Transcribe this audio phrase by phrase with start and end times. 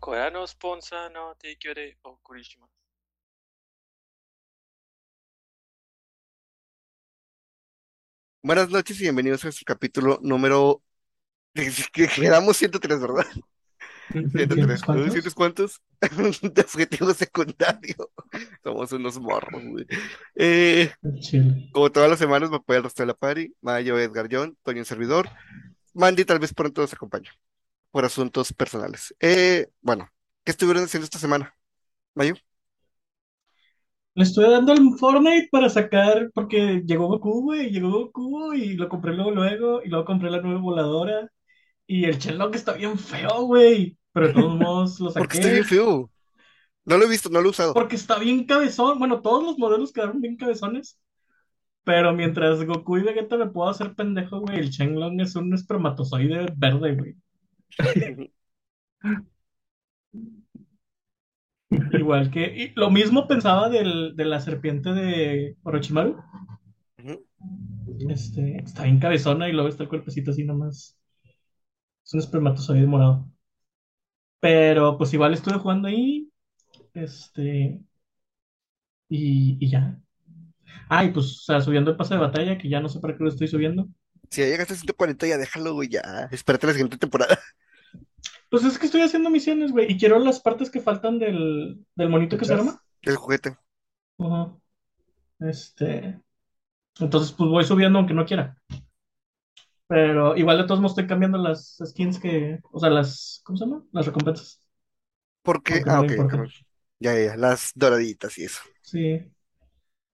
[0.00, 2.70] これのスポンサーの提供でお送りします。
[8.42, 10.80] Buenas noches y bienvenidos a este capítulo número...
[11.92, 13.26] que Quedamos 103, ¿verdad?
[14.12, 14.82] 103.
[14.82, 15.12] ¿Cuántos?
[15.12, 15.82] ¿Cientos cuántos?
[16.00, 18.12] De objetivo secundario.
[18.62, 19.86] Somos unos morros, güey.
[20.36, 21.70] Eh, Chile.
[21.72, 23.52] como todas las semanas me apoya el resto de la party.
[23.62, 25.28] Mayo, Edgar John, Toño un servidor.
[25.94, 27.32] Mandy tal vez pronto nos acompaña.
[27.91, 29.13] Por asuntos personales.
[29.19, 30.09] Eh, bueno,
[30.43, 31.55] ¿qué estuvieron haciendo esta semana?
[32.15, 32.35] Mayo.
[34.15, 38.89] Le estoy dando el Fortnite para sacar, porque llegó Goku, güey, llegó Goku y lo
[38.89, 41.31] compré luego, luego, y luego compré la nueva voladora,
[41.87, 45.49] y el Shenlong está bien feo, güey, pero de todos modos lo Porque saqué, está
[45.49, 46.11] bien feo.
[46.85, 47.73] No lo he visto, no lo he usado.
[47.73, 50.99] porque está bien cabezón, bueno, todos los modelos quedaron bien cabezones,
[51.83, 56.47] pero mientras Goku y Vegeta me puedo hacer pendejo, güey, el Shenlong es un espermatozoide
[56.57, 57.15] verde, güey,
[61.93, 66.17] igual que, y lo mismo pensaba del, de la serpiente de Orochimaru.
[68.09, 70.97] Este, está bien cabezona y luego está el cuerpecito así nomás.
[72.05, 73.27] Es un espermatozoide morado.
[74.39, 76.29] Pero pues igual estuve jugando ahí.
[76.93, 77.81] Este.
[79.09, 79.99] Y, y ya.
[80.89, 83.17] Ah, y pues, o sea, subiendo el pase de batalla, que ya no sé para
[83.17, 83.87] qué lo estoy subiendo.
[84.29, 86.29] Si ya llegaste a 140, ya déjalo, güey, ya.
[86.31, 87.39] Espérate la siguiente temporada.
[88.51, 89.89] Pues es que estoy haciendo misiones, güey.
[89.89, 92.83] Y quiero las partes que faltan del, del monito que se arma.
[93.01, 93.55] El juguete.
[94.19, 94.57] Ajá.
[95.39, 96.21] Este.
[96.99, 98.57] Entonces, pues voy subiendo aunque no quiera.
[99.87, 102.59] Pero igual de todos modos estoy cambiando las skins que.
[102.71, 103.39] O sea, las.
[103.45, 103.85] ¿Cómo se llama?
[103.93, 104.61] Las recompensas.
[105.43, 106.43] Porque, ah, no ok, importa.
[106.99, 108.61] ya, ya, las doraditas y eso.
[108.81, 109.31] Sí.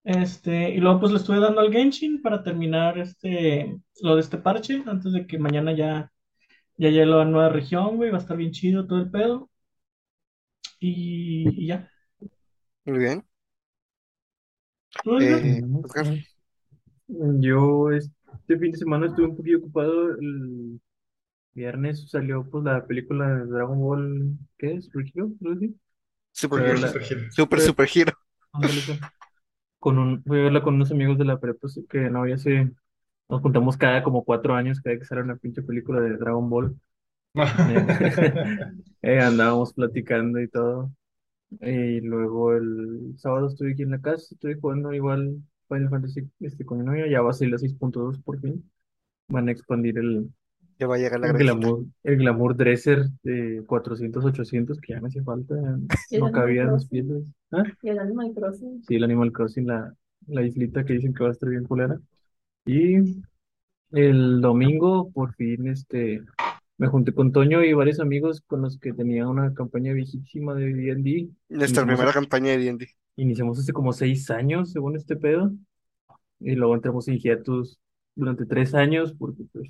[0.03, 4.37] Este, y luego pues le estuve dando al Genshin para terminar este, lo de este
[4.37, 6.11] parche, antes de que mañana ya,
[6.77, 9.49] ya llegue la nueva región, güey, va a estar bien chido todo el pedo.
[10.79, 11.89] Y, y ya.
[12.85, 13.23] Muy bien.
[15.03, 15.45] ¿Tú, Edgar?
[15.45, 16.05] Eh, Oscar,
[17.07, 20.11] Yo este fin de semana estuve un poquito ocupado.
[20.19, 20.79] El
[21.53, 24.85] viernes salió pues la película de Dragon Ball, ¿qué es?
[24.85, 25.31] ¿Super Hero?
[25.41, 25.75] ¿Algo así?
[26.31, 26.81] Super Pero Hero.
[26.81, 27.31] la- Super Hero.
[27.31, 28.13] Super, Pero- super Hero.
[28.53, 28.99] ándale, pues.
[29.79, 32.71] Con un, fui a verla con unos amigos de la prepa que no ya sé,
[33.29, 36.49] nos juntamos cada como cuatro años cada vez que sale una pinche película de Dragon
[36.49, 36.75] Ball.
[39.01, 40.91] Eh, andábamos platicando y todo.
[41.61, 45.37] Y luego el sábado estuve aquí en la casa, estuve jugando igual
[45.69, 48.69] Final Fantasy este, con mi novia, ya va a salir la 6.2 por fin.
[49.29, 50.31] Van a expandir el,
[50.79, 55.01] Ya va a llegar la el glamour, el glamour dresser de 400, 800, que ya
[55.01, 55.55] me hacía falta,
[56.09, 56.89] ¿Y el no cabía en Animal las Crossing?
[56.89, 57.23] piezas.
[57.51, 57.63] ¿Ah?
[57.81, 58.83] Y el Animal Crossing.
[58.87, 59.93] Sí, el Animal Crossing, la,
[60.27, 61.99] la islita que dicen que va a estar bien culera.
[62.67, 63.23] Y
[63.91, 66.21] el domingo, por fin, este,
[66.77, 70.73] me junté con Toño y varios amigos con los que tenía una campaña viejísima de
[70.73, 71.29] D&D.
[71.47, 72.89] Nuestra Iniciamos, primera campaña de D&D.
[73.15, 75.53] iniciamos hace como seis años, según este pedo,
[76.41, 77.79] y luego entramos en hiatus
[78.15, 79.69] durante tres años, porque pues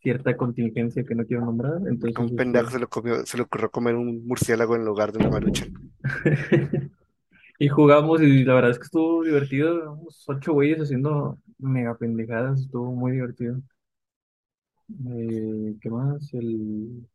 [0.00, 3.42] cierta contingencia que no quiero nombrar, entonces un este, pendejo se le, comió, se le
[3.42, 5.66] ocurrió comer un murciélago en lugar de una marucha.
[7.58, 12.60] Y jugamos y la verdad es que estuvo divertido, éramos ocho güeyes haciendo mega pendejadas,
[12.62, 13.62] estuvo muy divertido.
[15.06, 16.32] Eh, ¿qué más?
[16.34, 17.08] El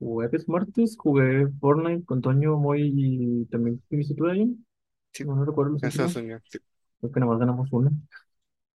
[0.00, 4.66] jueves, martes jugué Fortnite con Toño, Moy y también viniste tú, Dayan?
[5.12, 6.40] Sí, No, no recuerdo los eso últimos, soñó.
[6.48, 6.58] Sí.
[7.00, 7.92] creo que nada más ganamos una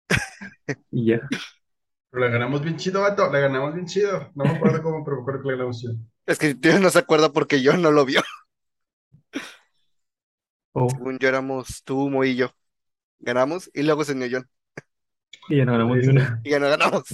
[0.91, 1.21] y ya.
[2.11, 3.31] Pero la ganamos bien chido, vato.
[3.33, 4.31] La ganamos bien chido.
[4.37, 5.95] No me acuerdo cómo, pero me acuerdo que la ganamos chido.
[6.27, 8.23] Es que Dios no se acuerda porque yo no lo vio.
[10.75, 12.55] Oh, Según yo éramos tú, Mo y yo.
[13.21, 14.51] Ganamos y luego se unió John.
[15.49, 16.41] Y ya no ganamos ni una.
[16.43, 17.05] Y ya no ganamos.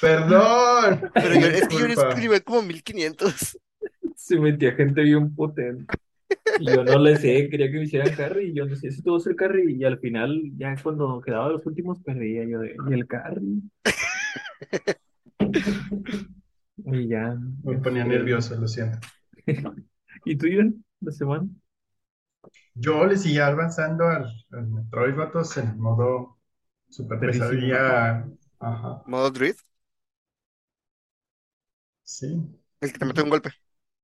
[0.00, 1.10] Perdón.
[1.18, 2.08] Pero yo, es que yo Disculpa.
[2.10, 3.58] escribí como 1500.
[4.16, 5.94] Se metía gente bien potente.
[6.58, 9.02] Y yo no le sé, quería que me hicieran carry y yo no sé si
[9.02, 12.92] tuvo ser carry y al final, ya cuando quedaba los últimos, perdía yo de, y
[12.94, 13.62] el carry.
[16.76, 17.36] Y ya.
[17.64, 18.98] Me ponía este, nervioso, lo siento.
[20.24, 21.48] ¿Y tú, Ian, la semana?
[22.74, 26.38] Yo le seguía avanzando al, al Metroid, vatos, en modo
[26.96, 28.24] super pesadilla.
[28.60, 29.02] Ajá.
[29.06, 29.56] Modo Druid.
[32.02, 32.28] Sí.
[32.80, 33.50] El que te mete un golpe.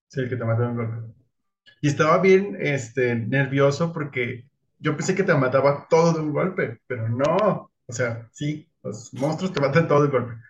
[0.09, 1.15] Sí, el que te mata un golpe.
[1.83, 4.47] Y estaba bien, este, nervioso porque
[4.79, 7.73] yo pensé que te mataba todo de un golpe, pero no.
[7.87, 10.43] O sea, sí, los monstruos te matan todo de un golpe,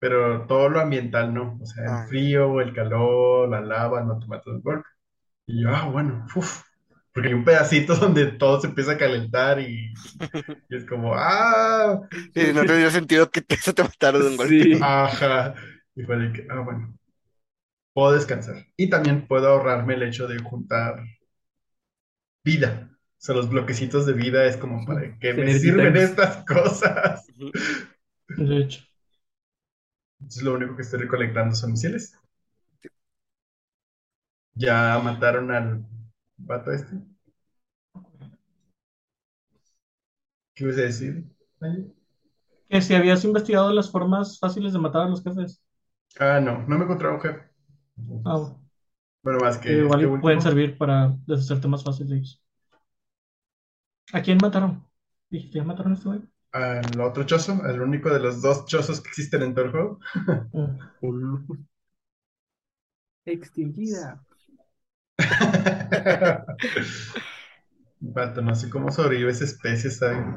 [0.00, 1.58] pero todo lo ambiental no.
[1.62, 2.02] O sea, Ah.
[2.02, 4.88] el frío, el calor, la lava no te mata de un golpe.
[5.46, 6.62] Y yo, ah, bueno, uf.
[7.14, 9.94] Porque hay un pedacito donde todo se empieza a calentar y,
[10.68, 12.00] y es como, ah,
[12.34, 14.68] Y no tendría sentido que te- eso te matara de un golpe.
[14.68, 14.78] Sí.
[14.80, 15.54] ajá.
[15.94, 16.94] Y fue de que, ah, bueno.
[17.94, 18.66] puedo descansar.
[18.76, 21.02] Y también puedo ahorrarme el hecho de juntar
[22.44, 22.90] vida.
[22.92, 27.26] O sea, los bloquecitos de vida es como para qué me sirven estas cosas.
[28.36, 28.80] De hecho.
[30.18, 32.18] Entonces lo único que estoy recolectando son misiles.
[34.56, 35.84] Ya mataron al
[36.46, 36.96] vato este.
[40.54, 41.24] ¿Qué ibas a decir?
[41.60, 41.92] Ay.
[42.68, 45.62] Que si habías investigado las formas fáciles de matar a los jefes.
[46.18, 47.40] Ah, no, no me encontré un jefe.
[48.24, 48.60] Ah, bueno.
[49.22, 52.42] Bueno, más Que igual este pueden último, servir para deshacerte más fácil de ellos.
[54.12, 54.82] ¿A quién mataron?
[55.30, 56.22] ¿Dijiste, ya mataron a este güey?
[56.52, 59.98] al otro chozo, al único de los dos chozos que existen en todo el juego.
[60.52, 60.78] Mm.
[63.26, 64.24] Extinguida.
[68.00, 70.36] Vato, no sé cómo sobrevive esa especie, ¿saben?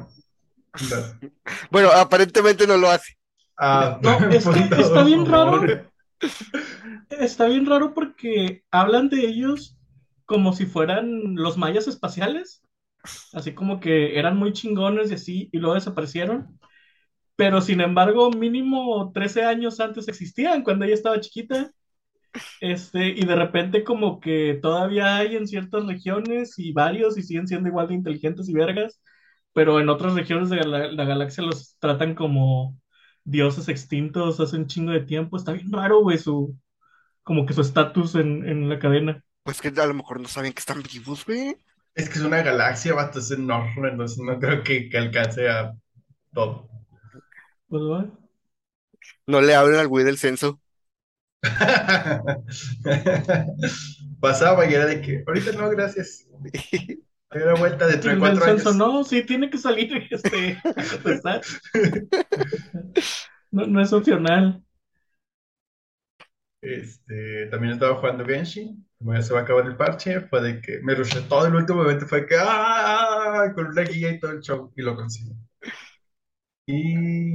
[1.70, 3.16] Bueno, aparentemente no lo hace.
[3.58, 5.62] Ah, No, es que está bien raro.
[7.10, 9.76] Está bien raro porque hablan de ellos
[10.26, 12.62] como si fueran los mayas espaciales.
[13.32, 16.58] Así como que eran muy chingones y así, y luego desaparecieron.
[17.36, 21.70] Pero sin embargo, mínimo 13 años antes existían, cuando ella estaba chiquita.
[22.60, 27.46] Este, y de repente como que todavía hay en ciertas regiones y varios y siguen
[27.46, 29.00] siendo igual de inteligentes y vergas,
[29.52, 32.76] pero en otras regiones de la, la galaxia los tratan como
[33.24, 35.36] dioses extintos hace un chingo de tiempo.
[35.36, 36.56] Está bien raro, güey, su,
[37.22, 39.22] como que su estatus en, en la cadena.
[39.42, 41.56] Pues que a lo mejor no saben que están vivos, güey.
[41.94, 45.74] Es que es una galaxia, vato, es enorme, entonces no creo que, que alcance a
[46.32, 46.68] todo.
[47.68, 48.18] Pues, bueno.
[49.26, 50.60] No le hablen al güey del censo.
[54.20, 56.26] Pasaba y era de que, ahorita no, gracias.
[57.30, 58.76] Hay una vuelta dentro de cuatro años.
[58.76, 61.42] no, sí, tiene que salir este, contestar.
[63.50, 64.62] No, no es opcional.
[66.60, 68.84] Este, también estaba jugando Genshin.
[68.98, 71.54] Como ya se va a acabar el parche, fue de que me rushé todo el
[71.54, 72.06] último momento.
[72.06, 73.52] Fue que, ¡ah!
[73.54, 74.72] Con una guía y todo el show.
[74.74, 75.32] Y lo conseguí.
[76.66, 77.32] Y.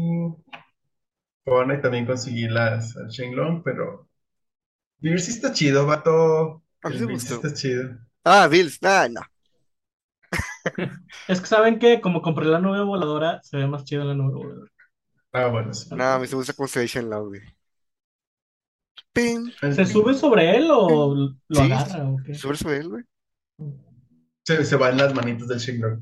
[1.45, 4.09] Bueno, y también conseguí las al Shenlong, pero.
[4.99, 6.63] Vivir sí está chido, vato.
[6.83, 7.35] A mí El gustó.
[7.35, 7.97] está chido.
[8.25, 8.79] Ah, Bills.
[8.83, 9.21] Ah, no.
[11.27, 14.33] Es que saben que como compré la nube voladora, se ve más chido la nube
[14.35, 14.71] voladora.
[15.33, 15.89] Ah, bueno, sí.
[15.95, 17.41] No, a mí se me gusta cómo se ve Shenlong, güey.
[19.13, 19.51] Pin.
[19.75, 21.15] ¿Se sube sobre él o
[21.47, 21.61] lo Sí.
[21.61, 22.33] agarra o qué?
[22.35, 23.03] Sobre sobre él, güey.
[24.45, 25.99] Se, se van las manitas del Shenlong.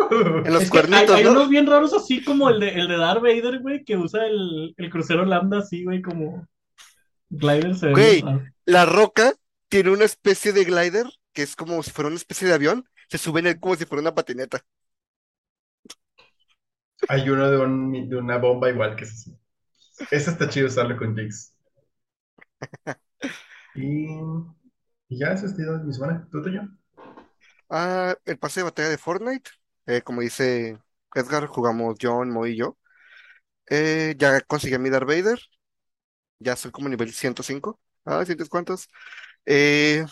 [0.44, 1.30] En los Es hay, cuernitos, hay ¿no?
[1.30, 4.74] unos bien raros así como el de, el de Darth Vader, güey, que usa el,
[4.76, 6.46] el crucero lambda así, güey, como
[7.30, 7.74] glider.
[7.76, 8.24] Se ve Güey.
[8.66, 9.34] La roca
[9.68, 12.84] tiene una especie de glider que es como si fuera una especie de avión.
[13.08, 14.64] Se sube en él como si fuera una patineta.
[17.08, 19.38] Hay uno de, un- de una bomba igual que es así.
[20.10, 21.54] Ese está chido usarlo con Jigs.
[23.74, 24.06] Y,
[25.08, 26.26] y ya, eso es todo de mi semana.
[26.30, 26.76] ¿Tú, Toño?
[27.68, 29.50] Ah, el pase de batalla de Fortnite.
[29.86, 30.78] Eh, como dice
[31.14, 32.78] Edgar, jugamos John, Mo y yo.
[33.70, 35.40] Eh, ya conseguí mi Darth Vader.
[36.38, 37.80] Ya soy como nivel 105.
[38.04, 38.88] Ah, ¿sientes cuántos?
[39.46, 40.04] Eh,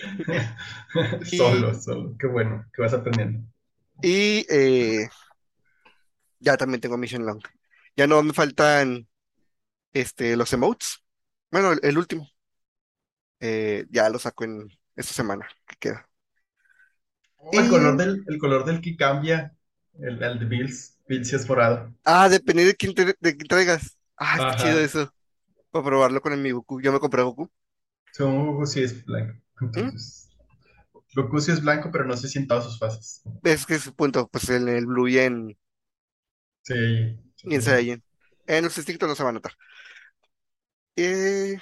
[1.24, 2.16] Solo, solo.
[2.18, 3.46] Qué bueno que vas aprendiendo.
[4.02, 5.08] y eh,
[6.40, 7.40] ya también tengo Mission Long.
[7.96, 9.08] Ya no me faltan
[9.92, 10.98] este, los emotes.
[11.50, 12.28] Bueno, el, el último.
[13.40, 16.05] Eh, ya lo saco en esta semana que queda.
[17.50, 19.56] El color del, el color del que cambia,
[19.98, 20.98] el, el de Bills.
[21.08, 21.92] Bills sí es morado.
[22.04, 23.98] Ah, depende de quién, te, de quién traigas.
[24.16, 24.56] Ah, está Ajá.
[24.56, 25.12] chido eso.
[25.70, 26.80] Para probarlo con el mi Goku.
[26.82, 27.50] Yo me compré Goku.
[28.10, 29.40] Según Goku sí es blanco.
[29.60, 30.28] Entonces,
[31.14, 33.22] Goku sí es blanco, pero no sé si en todas sus fases.
[33.44, 35.56] Es que es su punto, pues en el Blue y en,
[36.62, 36.74] Sí.
[37.44, 38.02] y en Saiyan.
[38.46, 39.52] En los estrictos no se va a notar.
[40.96, 41.56] Eh,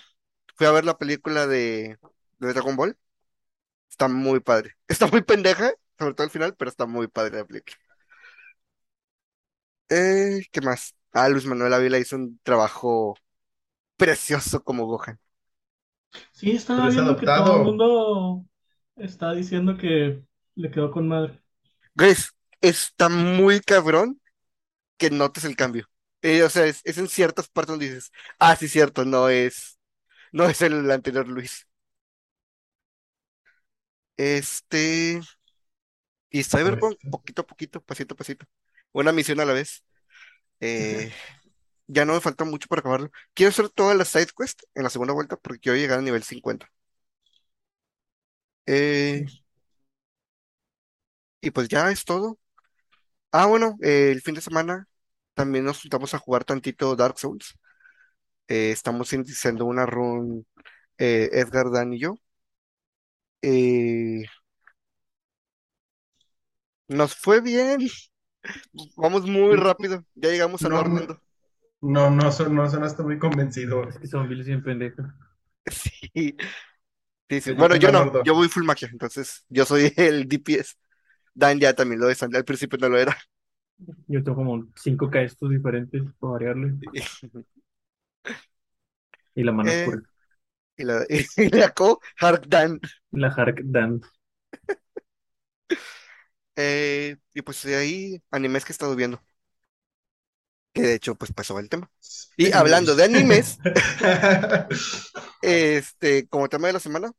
[0.57, 1.99] fui a ver la película de,
[2.38, 2.99] de Dragon Ball.
[3.95, 4.73] Está muy padre.
[4.89, 7.77] Está muy pendeja, sobre todo al final, pero está muy padre la película.
[9.89, 10.95] Eh, ¿qué más?
[11.13, 13.17] Ah, Luis Manuel Ávila hizo un trabajo
[13.97, 15.21] precioso como Gohan.
[16.33, 18.47] Sí, estaba Pero es viendo que todo el mundo
[18.97, 20.23] está diciendo que
[20.55, 21.43] le quedó con madre.
[21.95, 24.21] Grace, está muy cabrón
[24.99, 25.89] que notes el cambio.
[26.23, 29.79] Eh, o sea, es, es en ciertas partes donde dices, ah, sí, cierto, no es,
[30.33, 31.69] no es el anterior Luis.
[34.16, 35.21] Este,
[36.30, 38.47] y Cyberpunk, poquito a poquito, pasito a pasito.
[38.92, 39.85] Una misión a la vez.
[40.61, 41.12] Eh,
[41.88, 43.11] ya no me falta mucho para acabarlo.
[43.35, 46.23] Quiero hacer todas las side quests en la segunda vuelta porque quiero llegar a nivel
[46.25, 46.71] 50.
[48.66, 49.26] Eh,
[51.40, 52.38] y pues ya es todo.
[53.33, 54.88] Ah, bueno, eh, el fin de semana
[55.35, 57.56] también nos juntamos a jugar tantito Dark Souls.
[58.49, 60.47] Eh, estamos iniciando una run
[60.99, 62.16] eh, Edgar, Dan y yo.
[63.47, 64.25] Eh,
[66.89, 67.89] nos fue bien.
[68.97, 70.05] Vamos muy rápido.
[70.15, 70.83] Ya llegamos a No,
[71.83, 73.89] no, no, son- no sonaste muy convencido.
[73.89, 75.03] Es que son Billy bien pendejo.
[75.71, 76.37] Sí.
[77.31, 77.53] Sí, sí.
[77.53, 80.75] Yo Bueno, yo no, yo voy full magia, entonces yo soy el DPS.
[81.35, 83.17] Dan ya también lo es, al principio no lo era.
[84.07, 86.75] Yo tengo como cinco caestos diferentes para variarle.
[89.35, 89.87] Y la mano Eh.
[89.87, 90.03] oscura.
[90.76, 91.04] Y la,
[91.37, 92.81] y la co, Hark Dan.
[93.12, 94.00] La Hark Dan.
[96.57, 99.21] Eh, y pues de ahí, animes que he estado viendo.
[100.73, 101.90] Que de hecho, pues pasó el tema.
[102.37, 103.59] Y hablando de animes,
[105.43, 107.12] este, como tema de la semana,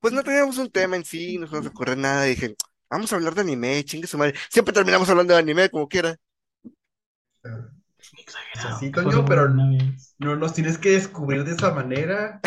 [0.00, 2.26] pues no teníamos un tema en sí, no se nos ocurre nada.
[2.26, 2.56] Y dije,
[2.90, 4.34] vamos a hablar de anime, chingue su madre.
[4.50, 6.16] Siempre terminamos hablando de anime, como quiera.
[8.18, 8.78] Exagerado.
[8.80, 10.07] Sí, Cosa Toño, pero una vez.
[10.18, 12.40] No nos tienes que descubrir de esa manera.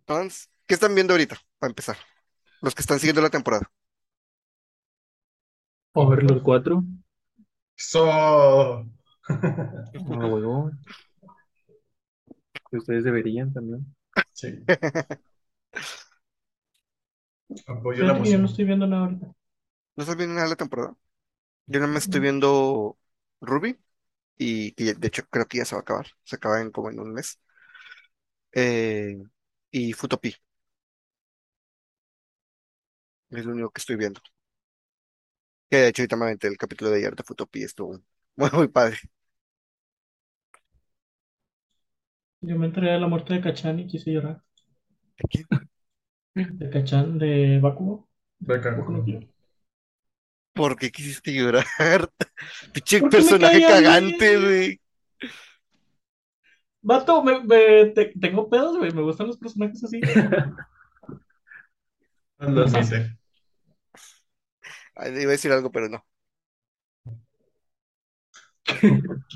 [0.00, 1.36] Entonces, ¿qué están viendo ahorita?
[1.58, 1.96] Para empezar.
[2.60, 3.70] Los que están siguiendo la temporada.
[5.94, 6.84] Overlord 4.
[7.76, 8.10] So.
[8.10, 8.84] A
[9.94, 10.70] huevo.
[12.70, 13.94] Que ustedes deberían también.
[14.32, 14.64] Sí.
[17.66, 19.26] Apoyo la yo no estoy viendo nada ahorita.
[19.26, 20.96] ¿No estás viendo nada de la temporada?
[21.66, 22.98] Yo nada más estoy viendo
[23.40, 23.78] Ruby.
[24.38, 26.06] Y que de hecho creo que ya se va a acabar.
[26.24, 27.40] Se acaba en como en un mes.
[28.52, 29.16] Eh,
[29.70, 30.34] y Futopi.
[33.28, 34.22] Es lo único que estoy viendo.
[35.70, 37.62] Que de hecho ahorita me aventé el capítulo de ayer de Futopi.
[37.62, 38.00] Estuvo
[38.36, 38.98] muy, muy padre.
[42.42, 44.40] Yo me enteré de la muerte de Kachan y quise llorar.
[45.28, 45.44] ¿Qué?
[46.34, 48.08] De Kachan, de Bakugo.
[48.40, 49.20] No Hero.
[49.20, 49.33] ¿Por
[50.78, 51.64] qué quisiste llorar?
[52.72, 54.80] Pinche personaje cagante, güey.
[56.82, 58.92] Vato, me, me- te- tengo pedos, güey.
[58.92, 60.00] Me gustan los personajes así.
[62.38, 63.16] Lo sé.
[64.96, 66.04] Ay, iba a decir algo, pero no.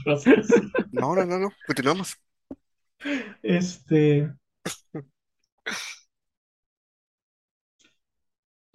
[0.04, 0.48] Gracias.
[0.92, 1.48] No, no, no, no.
[1.66, 2.16] Continuamos.
[3.42, 4.30] Este.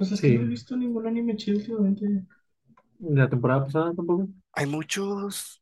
[0.03, 0.33] Pues es que Sí.
[0.33, 2.25] no he visto ningún anime chido últimamente.
[2.99, 4.29] La temporada pasada tampoco.
[4.53, 5.61] Hay muchos.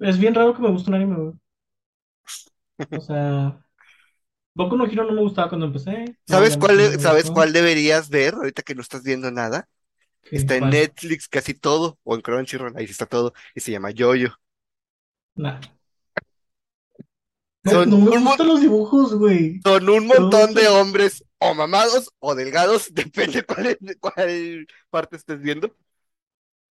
[0.00, 1.34] Es bien raro que me guste un anime, güey.
[2.90, 3.58] O sea,
[4.54, 6.16] Boku no Hero no me gustaba cuando empecé.
[6.26, 9.68] ¿Sabes No, cuál, no me sabes cuál deberías ver ahorita que no estás viendo nada?
[10.22, 10.38] ¿Qué?
[10.40, 10.70] Está en ¿Cuál?
[10.70, 14.34] Netflix casi todo, o en Crunchyroll, ahí sí está todo, y se llama Yoyo.
[15.36, 15.60] Nah.
[17.70, 19.64] No, Son no me gustan los dibujos, güey.
[19.64, 25.40] son un No montón de hombres, o mamados, o delgados, depende cuál, cuál parte estés
[25.40, 25.74] viendo,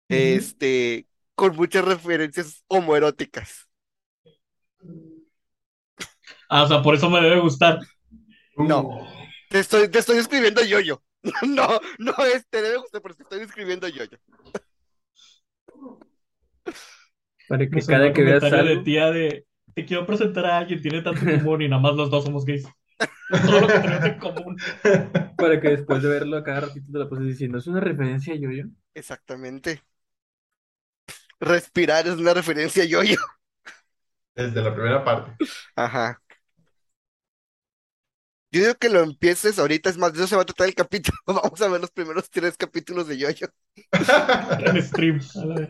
[0.09, 3.67] este, con muchas referencias homoeróticas.
[6.49, 7.79] Ah, o sea, por eso me debe gustar.
[8.57, 8.89] No.
[8.89, 9.05] Uh,
[9.49, 11.03] Te estoy, te estoy describiendo Yoyo.
[11.47, 14.17] No, no es, te debe gustar, pero te estoy describiendo Yoyo.
[17.47, 18.83] Para que sonó cada que veas comentario de algo.
[18.83, 22.09] tía de te quiero presentar a alguien, tiene tanto en común y nada más los
[22.09, 22.67] dos somos gays.
[23.29, 24.57] Todo lo que tenemos en común.
[25.37, 28.33] Para que después de verlo a cada ratito te la pases diciendo, ¿es una referencia
[28.33, 28.65] a yo-yo?
[28.93, 29.83] Exactamente.
[31.39, 33.19] Respirar es una referencia a Yoyo.
[34.33, 35.35] Desde la primera parte.
[35.75, 36.21] Ajá.
[38.51, 40.75] Yo digo que lo empieces ahorita, es más, de eso se va a tratar el
[40.75, 41.17] capítulo.
[41.25, 43.47] Vamos a ver los primeros tres capítulos de Yoyo.
[43.91, 45.69] En stream, a la vez.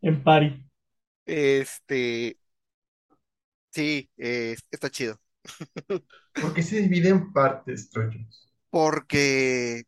[0.00, 0.64] En party.
[1.26, 2.38] Este,
[3.76, 5.20] sí, eh, está chido.
[6.38, 8.48] ¿Por qué se divide en partes, Troyos?
[8.70, 9.84] Porque,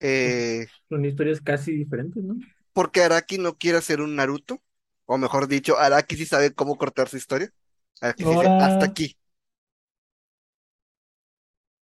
[0.00, 2.36] eh, Son historias casi diferentes, ¿no?
[2.72, 4.62] porque Araki no quiere hacer un Naruto,
[5.06, 7.50] o mejor dicho, Araki sí sabe cómo cortar su historia.
[8.00, 9.16] Araki sí dice, Ahora- hasta aquí.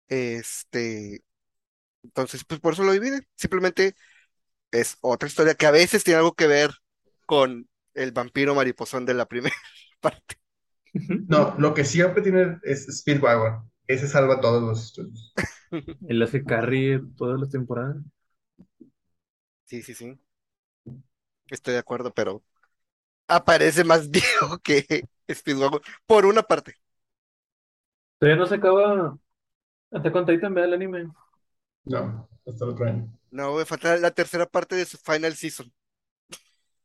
[0.08, 1.22] Este,
[2.04, 3.22] entonces, pues por eso lo divide.
[3.36, 3.96] Simplemente
[4.72, 6.72] es otra historia que a veces tiene algo que ver
[7.26, 9.56] con el vampiro mariposón de la primera
[10.00, 10.36] parte.
[11.28, 13.70] No, lo que siempre tiene es Speedwagon.
[13.86, 15.32] Ese salva todos los estudios.
[16.08, 17.96] Él hace carry todas las temporadas.
[19.64, 20.18] Sí, sí, sí.
[21.48, 22.42] Estoy de acuerdo, pero
[23.28, 26.76] aparece más viejo que Speedwagon por una parte.
[28.18, 29.18] Todavía no se acaba
[29.92, 31.10] Attack on Titan, vea el anime.
[31.84, 33.12] No, hasta el otro año.
[33.30, 35.72] No, me falta la tercera parte de su final season.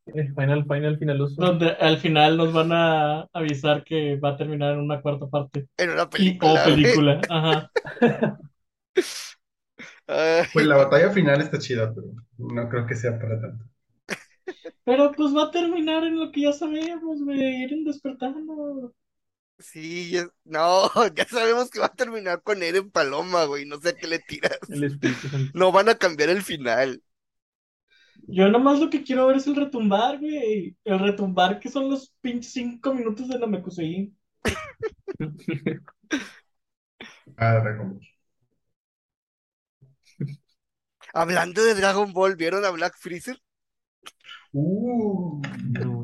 [0.08, 1.42] Eh, Final, final, finaloso.
[1.42, 5.68] Donde al final nos van a avisar que va a terminar en una cuarta parte.
[5.78, 6.64] En una Y, o película.
[6.64, 7.22] película.
[7.30, 7.72] Ajá.
[10.54, 12.08] Pues la batalla final está chida, pero
[12.38, 13.66] no creo que sea para tanto.
[14.84, 18.94] Pero pues va a terminar en lo que ya sabemos, güey, Eren despertando.
[19.58, 23.66] Sí, ya- no, ya sabemos que va a terminar con Eren Paloma, güey.
[23.66, 24.60] No sé a qué le tiras.
[24.70, 25.28] El Espíritu.
[25.54, 27.02] No van a cambiar el final.
[28.28, 30.76] Yo nomás lo que quiero ver es el retumbar, güey.
[30.84, 34.14] El retumbar que son los pinches cinco minutos de Namekusei.
[37.38, 38.02] Ah, Dragon Ball.
[41.16, 43.42] Hablando de Dragon Ball, ¿vieron a Black Freezer?
[44.54, 45.42] Uh,
[45.80, 46.04] No.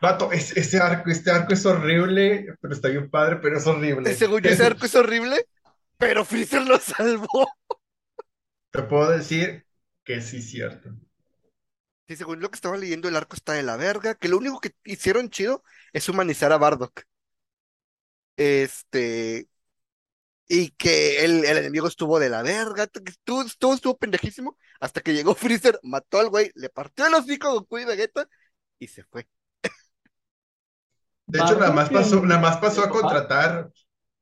[0.00, 4.18] vato, es- ese arco, este arco es horrible, pero está bien padre, pero es horrible.
[4.18, 5.46] Según yo, ese arco es horrible,
[5.98, 7.48] pero Freezer lo salvó.
[8.70, 9.64] Te puedo decir
[10.04, 10.90] que sí es cierto.
[12.08, 14.60] Sí, según lo que estaba leyendo, el arco está de la verga, que lo único
[14.60, 17.02] que hicieron chido es humanizar a Bardock.
[18.36, 19.48] Este,
[20.48, 25.34] y que el, el enemigo estuvo de la verga, que estuvo, pendejísimo, hasta que llegó
[25.34, 28.28] Freezer, mató al güey, le partió el hocico a Goku y Vegeta,
[28.78, 29.26] y se fue.
[31.26, 33.70] De hecho, nada más Bardock, pasó, nada más pasó a contratar.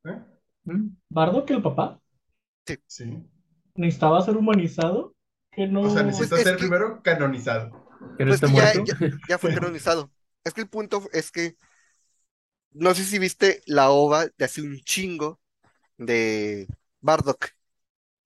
[0.04, 0.18] ¿eh?
[0.64, 0.88] ¿Mm?
[1.08, 2.00] Bardo que el papá
[2.86, 3.22] Sí.
[3.74, 5.11] necesitaba ser humanizado.
[5.52, 5.82] Que no.
[5.82, 7.70] O sea, necesita Pues es ser que- primero canonizado.
[8.18, 8.84] ¿Que no Pues está que muerto?
[8.84, 8.96] ya,
[9.28, 10.12] ya fue canonizado.
[10.44, 11.56] Es que el punto es que
[12.72, 15.40] no sé si viste la ova de hace un chingo
[15.98, 16.68] de
[17.00, 17.48] Bardock,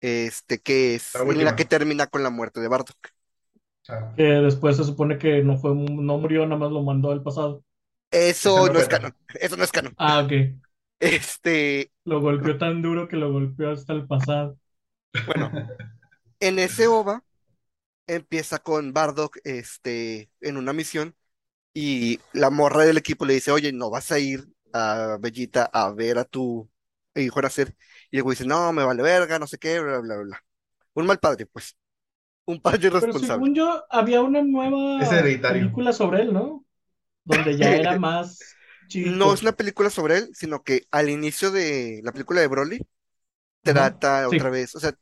[0.00, 2.98] este que es La que termina con la muerte de Bardock.
[3.88, 7.22] Ah, Que después se supone que no fue, no murió, nada más lo mandó al
[7.22, 7.62] pasado.
[8.10, 9.96] Eso Eso no no es canon, eso no es canon.
[9.98, 10.32] Ah, ok.
[11.00, 14.58] Este, Lo golpeó tan duro que lo golpeó hasta el pasado.
[15.26, 15.50] bueno,
[16.40, 17.24] en ese ova
[18.06, 21.16] empieza con Bardock, este, en una misión
[21.74, 25.92] y la morra del equipo le dice, oye, no vas a ir a Bellita a
[25.92, 26.70] ver a tu
[27.14, 27.76] hijo nacer.
[28.10, 30.44] Y el güey dice, no, me vale verga, no sé qué, bla, bla, bla.
[30.94, 31.76] Un mal padre, pues.
[32.46, 33.36] Un padre Pero responsable.
[33.36, 34.98] según yo, había una nueva
[35.46, 36.64] película sobre él, ¿no?
[37.24, 39.10] Donde ya era más chico.
[39.18, 42.80] No es una película sobre él, sino que al inicio de la película de Broly
[43.62, 44.36] trata Sí.
[44.36, 44.94] otra vez, o sea,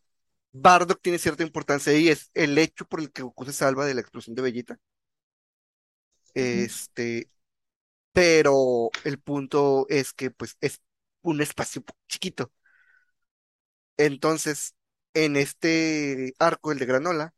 [0.55, 3.95] Bardock tiene cierta importancia y es el hecho por el que Goku se salva de
[3.95, 4.79] la explosión de Bellita.
[6.35, 7.31] Este,
[8.13, 10.81] pero el punto es que pues es
[11.23, 12.53] un espacio chiquito.
[13.97, 14.75] Entonces,
[15.15, 17.35] en este arco, el de Granola,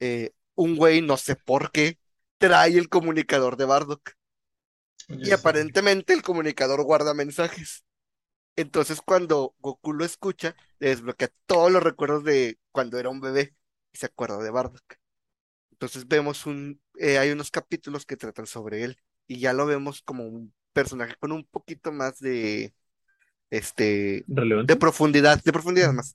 [0.00, 1.98] eh, un güey, no sé por qué,
[2.38, 4.12] trae el comunicador de Bardock.
[5.08, 7.84] Y aparentemente el comunicador guarda mensajes.
[8.60, 13.54] Entonces, cuando Goku lo escucha, le desbloquea todos los recuerdos de cuando era un bebé
[13.90, 14.96] y se acuerda de Bardock.
[15.72, 20.02] Entonces vemos un, eh, hay unos capítulos que tratan sobre él y ya lo vemos
[20.02, 22.74] como un personaje con un poquito más de,
[23.48, 24.74] este, ¿Relevante?
[24.74, 26.14] de profundidad, de profundidad más.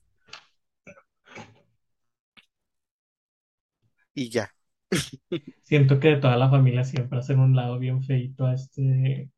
[4.14, 4.54] Y ya.
[5.62, 9.30] Siento que de toda la familia siempre hacen un lado bien feito a este.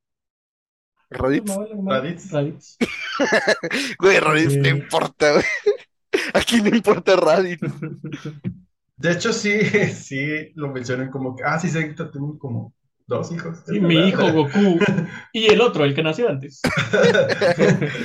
[1.10, 1.56] Raditz.
[1.86, 2.30] Raditz.
[2.30, 2.76] Raditz.
[3.98, 4.58] Güey, Raditz Sí.
[4.60, 5.44] no importa, güey.
[6.34, 7.60] ¿A quién le importa Raditz?
[8.96, 9.60] De hecho, sí,
[9.94, 12.74] sí, lo mencionan como que, ah, sí, sí, tengo como
[13.06, 13.60] dos hijos.
[13.66, 14.78] Sí, mi hijo Goku.
[15.32, 16.60] Y el otro, el que nació antes.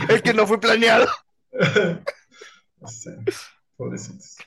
[0.07, 1.07] El que no fue planeado.
[3.75, 4.37] Pobrecitos.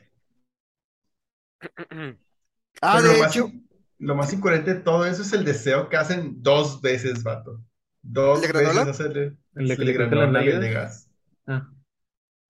[2.80, 3.50] Ah, Pero de lo más, hecho,
[3.98, 7.60] lo más incoherente de todo eso es el deseo que hacen dos veces, vato.
[8.08, 8.82] Dos ¿El de granola?
[8.82, 11.10] veces hacerle ¿El de el granola y el de gas.
[11.46, 11.70] Ah,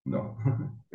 [0.06, 0.36] No.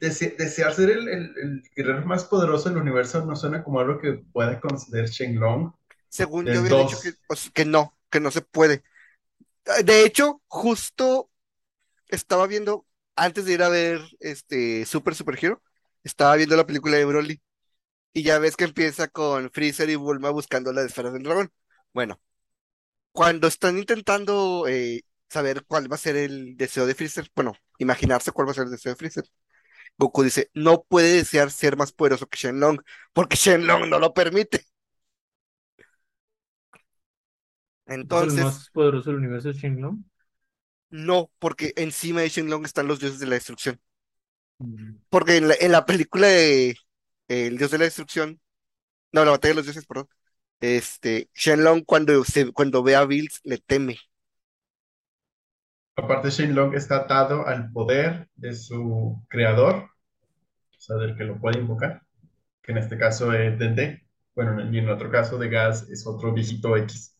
[0.00, 3.98] Dese- desear ser el, el- el guerrero más poderoso del universo no suena como algo
[4.00, 5.72] que pueda conceder Shenlong.
[6.08, 7.00] según yo había dicho dos.
[7.00, 8.82] que, o sea, que no, que no se puede.
[9.66, 11.30] Ah, De hecho, justo
[12.08, 12.86] estaba viendo,
[13.16, 15.62] antes de ir a ver este Super Super Hero,
[16.04, 17.42] estaba viendo la película de Broly.
[18.14, 21.52] Y ya ves que empieza con Freezer y Bulma buscando las esferas del dragón.
[21.94, 22.20] Bueno,
[23.20, 28.32] cuando están intentando eh, saber cuál va a ser el deseo de Freezer, bueno, imaginarse
[28.32, 29.24] cuál va a ser el deseo de Freezer,
[29.98, 32.80] Goku dice, no puede desear ser más poderoso que Shenlong,
[33.12, 34.56] porque Shenlong no lo permite.
[34.56, 34.64] ¿es
[37.88, 40.02] el Entonces, más poderoso del universo es Shenlong?
[40.88, 43.78] no, porque encima de Shenlong están los dioses de la destrucción.
[44.60, 44.94] Mm.
[45.10, 46.76] Porque en la, en la película de eh,
[47.48, 48.40] El Dios de la Destrucción,
[49.12, 50.08] no, la batalla de los dioses, perdón,
[50.60, 53.98] este, Shenlong cuando, se, cuando ve a Bills le teme.
[55.96, 61.60] Aparte, Shenlong está atado al poder de su creador, o sea, del que lo puede
[61.60, 62.02] invocar,
[62.62, 64.04] que en este caso es Dende.
[64.34, 67.16] Bueno, y en otro caso de Gas es otro viejito X.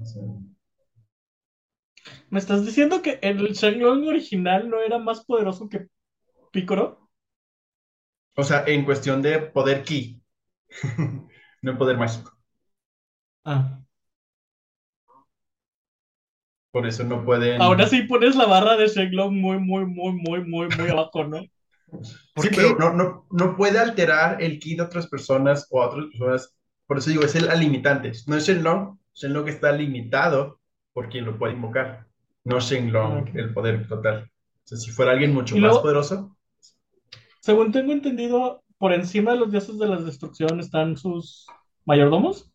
[0.00, 0.22] O sea,
[2.30, 5.88] ¿Me estás diciendo que el Shenlong original no era más poderoso que
[6.52, 7.10] Piccolo?
[8.36, 10.22] o sea, en cuestión de poder ki,
[11.62, 12.32] no poder mágico.
[13.44, 13.80] Ah.
[16.70, 17.60] Por eso no pueden.
[17.62, 21.40] Aún así pones la barra de Shenlong muy, muy, muy, muy, muy, muy abajo, ¿no?
[22.34, 22.56] ¿Por Sí, qué?
[22.56, 26.54] pero no, no, no puede alterar el ki de otras personas o a otras personas.
[26.86, 28.12] Por eso digo, es el limitante.
[28.26, 28.98] No es Shenlong.
[29.14, 30.60] Shenlong está limitado
[30.92, 32.06] por quien lo puede invocar.
[32.44, 33.28] No Shenlong, Ok.
[33.34, 34.30] el poder total.
[34.64, 36.36] O sea, si fuera alguien mucho Y más luego- poderoso,
[37.40, 41.46] Según tengo entendido, por encima de los dioses de la destrucción están sus
[41.84, 42.50] mayordomos,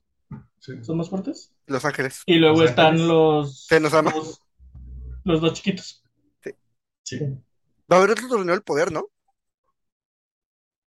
[0.60, 0.74] sí.
[0.84, 1.54] son más fuertes.
[1.68, 2.22] Los Ángeles.
[2.26, 3.08] Y luego Los están ángeles.
[3.08, 4.12] los, Se nos ama.
[4.16, 4.42] los,
[5.24, 6.04] los dos chiquitos.
[7.04, 7.20] Sí.
[7.92, 9.10] Va a haber otro torneo del poder, ¿no?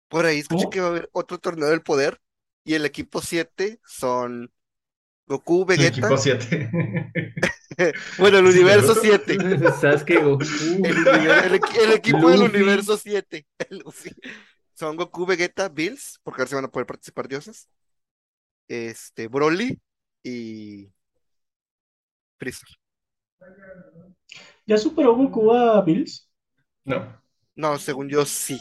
[0.09, 0.71] Por ahí escuché ¿Cómo?
[0.71, 2.21] que va a haber otro torneo del poder.
[2.65, 4.51] Y el equipo 7 son
[5.27, 5.89] Goku, El Vegeta.
[5.89, 7.13] equipo 7.
[8.19, 9.01] Bueno, el ¿Sí, universo Naruto?
[9.01, 9.39] 7.
[9.81, 10.45] Sasuke, Goku.
[10.83, 13.47] El, el el equipo del universo 7.
[13.59, 14.11] El Luffy.
[14.75, 17.69] Son Goku, Vegeta, Bills, porque ahora sí van a poder participar dioses.
[18.69, 19.81] Este, Broly
[20.23, 20.91] y
[22.39, 22.69] Freezer.
[24.67, 26.29] ¿Ya superó Goku a Bills?
[26.85, 27.07] No,
[27.57, 28.61] No, según yo sí.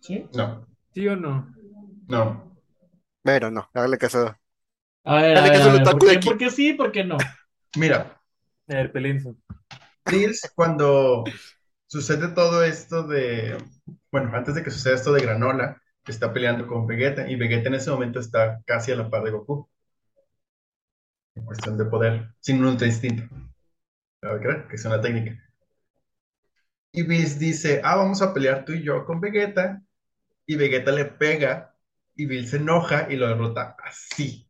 [0.00, 0.28] ¿Sí?
[0.32, 1.48] no, ¿Sí o no?
[2.08, 2.52] no.
[3.22, 4.36] Pero no, hágale caso.
[5.04, 6.20] A ver, a Dale, ver, a ver, ¿por de qué, aquí.
[6.20, 7.32] por qué sí, por qué no?
[7.74, 8.20] Mira,
[8.68, 8.92] A ver.
[10.06, 11.24] Bills, cuando
[11.92, 13.58] sucede todo esto de,
[14.10, 17.74] bueno, antes de que suceda esto de Granola, está peleando con Vegeta, y Vegeta en
[17.74, 19.68] ese momento está casi a la par de Goku,
[21.34, 23.24] en cuestión de poder, sin un ultra instinto,
[24.22, 24.68] ¿Sabe qué?
[24.68, 25.38] que es una técnica.
[26.92, 29.82] Y Bills dice, ah, vamos a pelear tú y yo con Vegeta,
[30.46, 31.74] y Vegeta le pega,
[32.14, 34.48] y Bills se enoja y lo derrota así,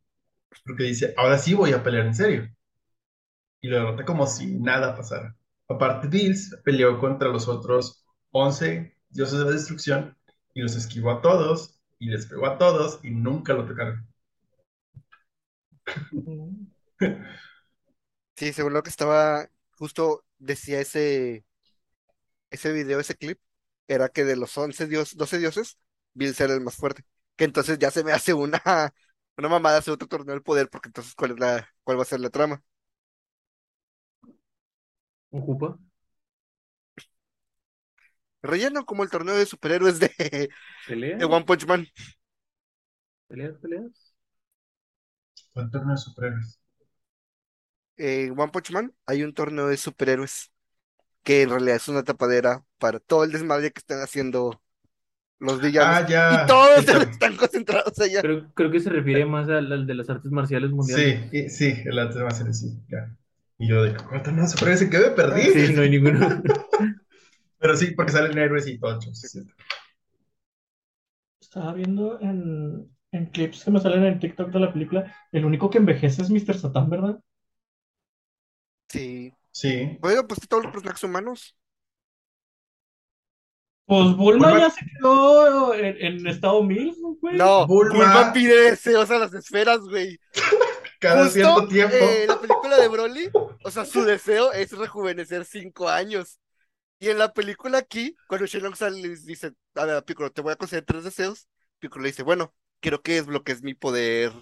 [0.64, 2.48] porque dice, ahora sí voy a pelear en serio
[3.60, 5.36] y lo derrota como si nada pasara.
[5.72, 10.16] Aparte, Bills peleó contra los otros 11 dioses de la destrucción
[10.54, 14.06] y los esquivó a todos y les pegó a todos y nunca lo tocaron.
[18.36, 21.44] Sí, según lo que estaba, justo decía ese,
[22.50, 23.40] ese video, ese clip,
[23.88, 25.78] era que de los 11 dios, 12 dioses,
[26.14, 27.04] Bills era el más fuerte.
[27.36, 28.60] Que entonces ya se me hace una,
[29.36, 32.04] una mamada hacer otro torneo del poder, porque entonces ¿cuál es la, cuál va a
[32.06, 32.62] ser la trama?
[35.32, 35.78] ¿Ocupa?
[38.42, 40.10] Relleno como el torneo de superhéroes de,
[40.84, 41.18] ¿Peleas?
[41.18, 41.86] de One Punch Man.
[43.28, 43.58] ¿Peleas?
[43.58, 44.14] ¿Peleas?
[45.54, 46.60] El torneo de superhéroes.
[47.96, 50.50] En One Punch Man hay un torneo de superhéroes
[51.24, 54.62] que en realidad es una tapadera para todo el desmadre que están haciendo
[55.40, 55.98] los villanos.
[55.98, 56.44] Ah, ya.
[56.44, 58.22] Y todos Está- están concentrados allá.
[58.22, 61.16] Creo, creo que se refiere más al, al de las artes marciales mundiales.
[61.30, 63.16] Sí, sí, el antes de más sí, ya.
[63.62, 65.14] Y yo de ¿cuál torneo de superhéroes se quedó?
[65.14, 65.42] Perdí.
[65.52, 66.42] Sí, no hay ninguno.
[67.58, 69.18] Pero sí, porque salen héroes y tochos.
[69.20, 69.40] sí, sí.
[71.40, 75.14] Estaba viendo en, en clips que me salen en TikTok de la película.
[75.30, 76.58] El único que envejece es Mr.
[76.58, 77.20] Satan, ¿verdad?
[78.88, 79.32] Sí.
[79.52, 79.96] Sí.
[80.00, 81.56] Bueno, pues todos los personajes humanos.
[83.86, 87.36] Pues Bulma Bulma- ya se quedó en, en estado mil, güey.
[87.36, 87.94] No, Bulma.
[87.94, 90.18] Bulma pide deseos a las esferas, güey.
[91.00, 91.96] Cada Justo, cierto tiempo.
[91.96, 93.30] eh, la película de Broly,
[93.64, 96.40] o sea, su deseo es rejuvenecer cinco años.
[96.98, 100.52] Y en la película aquí, cuando Shenlong sale y dice, a ver, Piccolo, te voy
[100.52, 101.48] a conceder tres deseos,
[101.80, 104.32] Piccolo le dice, bueno, quiero que desbloquees mi poder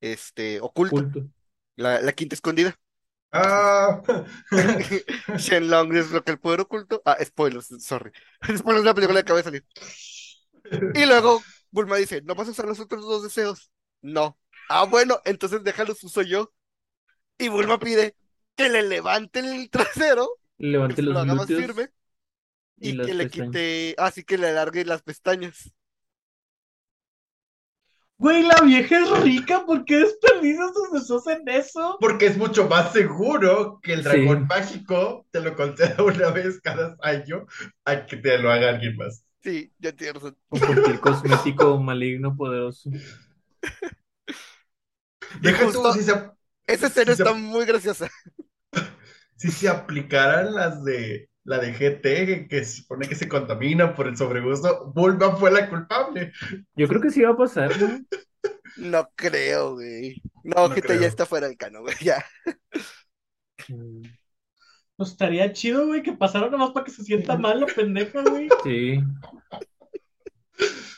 [0.00, 1.28] este, oculto, Culto.
[1.76, 2.78] la, la quinta escondida.
[3.32, 4.00] Ah.
[5.36, 7.02] Shenlong desbloquea el poder oculto.
[7.04, 8.12] Ah, spoilers, sorry.
[8.56, 9.64] Spoilers de la película que acaba de salir.
[10.94, 13.70] Y luego Bulma dice, ¿no vas a usar los otros dos deseos?
[14.00, 14.38] No.
[14.68, 16.52] Ah, bueno, entonces déjalos uso yo.
[17.38, 18.14] Y Bulma pide
[18.54, 21.90] que le levante el trasero, que Levante se los lo haga más glúteos firme
[22.80, 23.50] y que le pestañas.
[23.52, 25.72] quite, así que le alargue las pestañas.
[28.18, 31.98] Güey, la vieja es rica, ¿por qué desperdicia sus deseos en eso?
[32.00, 34.44] Porque es mucho más seguro que el dragón Sí.
[34.48, 37.44] mágico te lo conceda una vez cada año
[37.84, 39.22] a que te lo haga alguien más.
[39.42, 40.36] Sí, ya tienes razón.
[40.48, 42.88] O cualquier cosmético maligno poderoso.
[45.42, 46.14] Deja justo- tú, si se,
[46.66, 48.08] Esa escena se- está muy graciosa.
[49.36, 54.08] si se aplicaran las de la de GT, que, se supone que se contamina por
[54.08, 56.32] el sobreuso, Bulma fue la culpable.
[56.74, 58.04] Yo creo que sí va a pasar, ¿no?
[58.76, 60.20] No creo, güey.
[60.42, 61.00] No, No creo.
[61.00, 61.94] ya está fuera del cano, güey.
[62.02, 62.24] Ya.
[63.68, 64.02] Mm,
[64.96, 68.48] Pues estaría chido, güey, que pasara nomás para que se sienta mal la pendeja, güey.
[68.64, 69.00] Sí.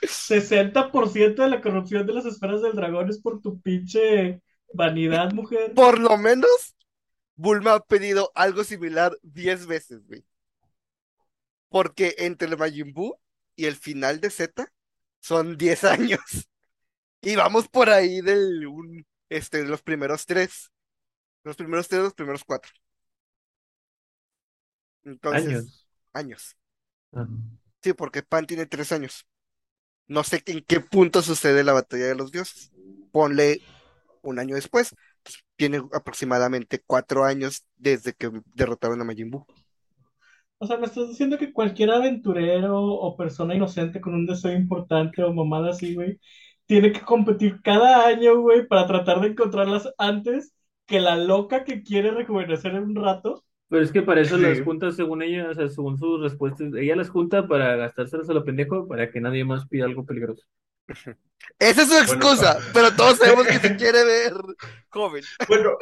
[0.06, 4.40] 60% de la corrupción de las esferas del dragón es por tu pinche
[4.72, 5.74] vanidad, mujer.
[5.74, 6.76] Por lo menos,
[7.36, 10.24] Bulma ha pedido algo similar 10 veces, güey.
[11.68, 13.18] Porque entre el Majin Buu
[13.54, 14.72] y el final de Z
[15.20, 16.48] son 10 años.
[17.20, 20.70] Y vamos por ahí del un, este, los primeros tres.
[21.44, 22.70] Los primeros tres, los primeros cuatro.
[25.04, 25.88] Entonces, Años.
[26.12, 26.56] años.
[27.12, 27.26] Ah.
[27.82, 29.26] Sí, porque Pan tiene tres años.
[30.06, 32.72] No sé en qué punto sucede la batalla de los dioses.
[33.12, 33.62] Ponle
[34.22, 34.94] un año después.
[35.22, 39.46] Pues, tiene aproximadamente cuatro años desde que derrotaron a Majin Buu.
[40.58, 45.22] O sea, me estás diciendo que cualquier aventurero o persona inocente con un deseo importante
[45.22, 46.18] o mamada así, güey,
[46.66, 50.52] tiene que competir cada año, güey, para tratar de encontrarlas antes
[50.86, 53.44] que la loca que quiere rejuvenecer en un rato.
[53.68, 54.42] Pero es que para eso Sí.
[54.42, 58.32] las junta según ella, o sea, según sus respuestas, ella las junta para gastárselas a
[58.34, 60.44] lo pendejo para que nadie más pida algo peligroso.
[61.58, 64.32] Esa es su Bueno, excusa, pero todos sabemos que se quiere ver
[64.90, 65.24] joven.
[65.48, 65.76] Bueno,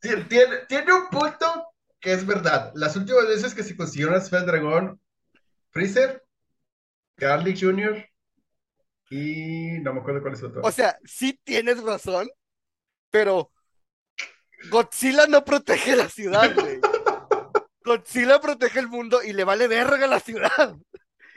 [0.00, 1.66] ti- tiene, tiene un punto
[2.00, 2.72] que es verdad.
[2.74, 5.00] Las últimas veces que se consiguieron las esferas del dragón,
[5.70, 6.24] Freezer,
[7.16, 8.08] Garlic Jr.
[9.10, 10.60] y no me acuerdo cuál es otro.
[10.62, 12.28] O sea, sí tienes razón,
[13.10, 13.50] pero
[14.70, 16.80] Godzilla no protege la ciudad, güey.
[17.84, 20.76] Godzilla protege el mundo y le vale verga la ciudad.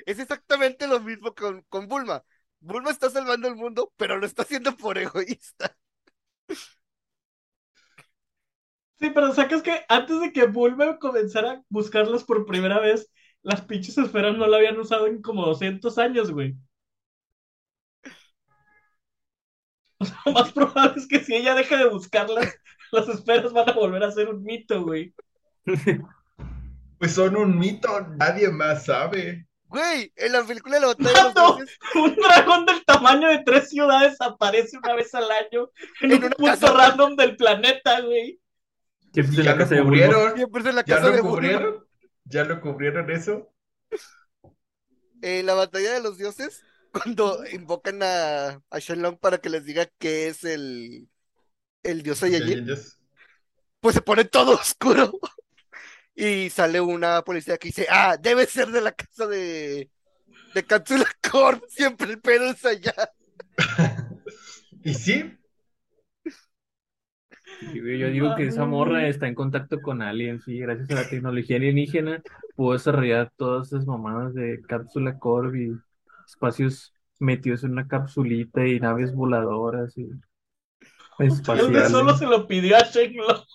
[0.05, 2.23] Es exactamente lo mismo con, con Bulma.
[2.61, 5.75] Bulma está salvando el mundo, pero lo está haciendo por egoísta.
[8.99, 13.61] Sí, pero sacas que antes de que Bulma comenzara a buscarlas por primera vez, las
[13.61, 16.55] pinches esferas no la habían usado en como 200 años, güey.
[19.99, 22.55] O sea, lo más probable es que si ella deja de buscarlas,
[22.91, 25.13] las esferas van a volver a ser un mito, güey.
[26.97, 29.47] Pues son un mito, nadie más sabe.
[29.71, 31.33] Güey, en la película de la batalla de los
[31.95, 36.25] Un dragón del tamaño de tres ciudades aparece una vez al año en, En un
[36.25, 36.73] una punto casa.
[36.73, 38.41] random del planeta, güey.
[39.13, 41.21] Siempre ya la lo casa de cubrieron, siempre es en la ya casa lo de
[41.21, 41.85] cubrieron,
[42.25, 43.53] ya lo cubrieron eso.
[45.21, 49.85] En la batalla de los dioses, cuando invocan a, a Shenlong para que les diga
[49.99, 51.07] qué es el,
[51.83, 52.67] el dios Saiyajin,
[53.79, 55.11] pues se pone todo oscuro.
[56.15, 59.89] Y sale una policía que dice, ah, debe ser de la casa de,
[60.53, 62.93] de Katsura Corp, siempre el pedo es allá.
[64.83, 65.37] Y sí,
[67.73, 71.57] Yo digo que esa morra está en contacto con aliens y gracias a la tecnología
[71.57, 72.23] alienígena
[72.55, 75.71] pudo desarrollar todas esas mamadas de cápsula Corp y
[76.25, 80.09] espacios metidos en una capsulita y naves voladoras y
[81.19, 81.89] espaciales.
[81.91, 83.45] solo se lo pidió a Shenlong.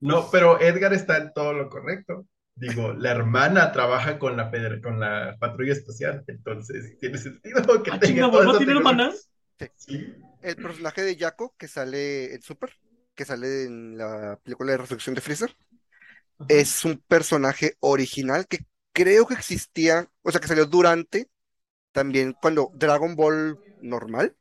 [0.00, 2.26] No, pero Edgar está en todo lo correcto.
[2.54, 4.50] Digo, la hermana trabaja con la,
[4.82, 8.72] con la patrulla espacial, entonces tiene sentido que Ah, tenga chinga, toda ¿Bulma esa tiene
[8.78, 9.30] hermanas?
[9.76, 10.14] Sí.
[10.42, 12.70] El personaje de Jaco, que sale en Super,
[13.14, 15.54] que sale en la película de Reflexión de Freezer,
[16.48, 18.60] es un personaje original que
[18.92, 21.28] creo que existía, o sea, que salió durante,
[21.92, 24.34] también cuando Dragon Ball normal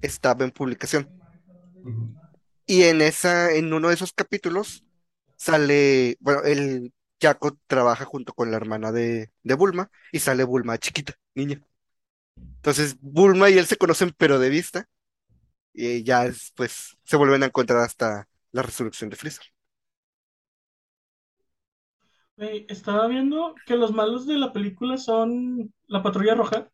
[0.00, 1.08] estaba en publicación.
[2.66, 4.84] Y en esa, en uno de esos capítulos
[5.42, 10.78] sale, bueno, el Jaco trabaja junto con la hermana de, de Bulma y sale Bulma
[10.78, 11.60] chiquita, niña.
[12.56, 14.88] Entonces Bulma y él se conocen pero de vista
[15.72, 19.46] y ya es, pues se vuelven a encontrar hasta la resurrección de Freezer.
[22.36, 26.68] Güey, estaba viendo que los malos de la película son la Patrulla Roja.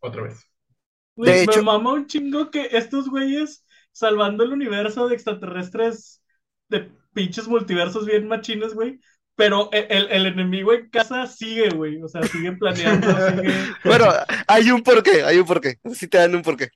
[0.00, 0.46] Otra vez.
[1.16, 6.22] De me hecho- mama un chingo que estos güeyes salvando el universo de extraterrestres
[6.68, 9.00] de pinches multiversos bien machines, güey.
[9.36, 12.02] Pero e- el, el enemigo en casa sigue, güey.
[12.02, 13.54] O sea, sigue planeando, sigue.
[13.84, 14.06] Bueno,
[14.46, 15.78] hay un porqué, hay un porqué.
[15.94, 16.68] Sí te dan un porqué.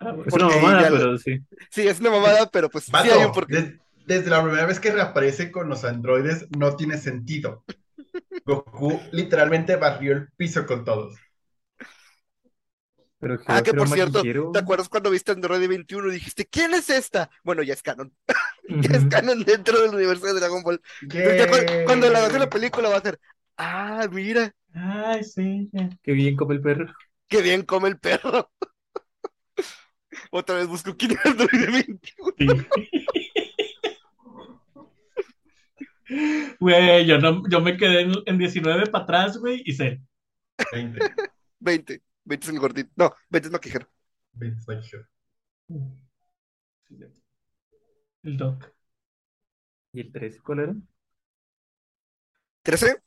[0.00, 0.14] Ah.
[0.26, 1.40] Es una mamada, lo- pero sí.
[1.70, 3.54] Sí, es una mamada, pero pues sí hay un porqué.
[3.62, 3.74] des-
[4.06, 7.64] desde la primera vez que reaparece con los androides, no tiene sentido.
[8.44, 11.14] Goku literalmente barrió el piso con todos.
[13.18, 16.72] Pero Ah, que por cierto, Maquillero, ¿te acuerdas cuando viste Android 21 y dijiste, ¿quién
[16.72, 17.30] es esta?
[17.44, 18.12] Bueno, ya es canon.
[18.80, 20.80] Ya es canon dentro del universo de Dragon Ball.
[21.02, 23.18] Entonces, ya cu- cuando la veas en la película va a ser,
[23.56, 25.68] ah, mira, Ay, sí.
[26.02, 26.94] Qué bien come el perro.
[27.28, 28.50] qué bien come el perro.
[30.30, 32.66] Otra vez busco quién es Android 21.
[36.58, 40.00] Güey, yo, no, yo me quedé en, en 19 para atrás, güey, y sé.
[40.72, 40.98] 20.
[41.60, 42.02] 20.
[42.24, 42.90] 20 es el gordito.
[42.96, 43.88] No, 20 es maquijero.
[44.32, 44.98] 20 soy yo.
[48.22, 48.72] El doc.
[49.92, 50.74] ¿Y el 13 cuál era?
[52.62, 53.02] 13,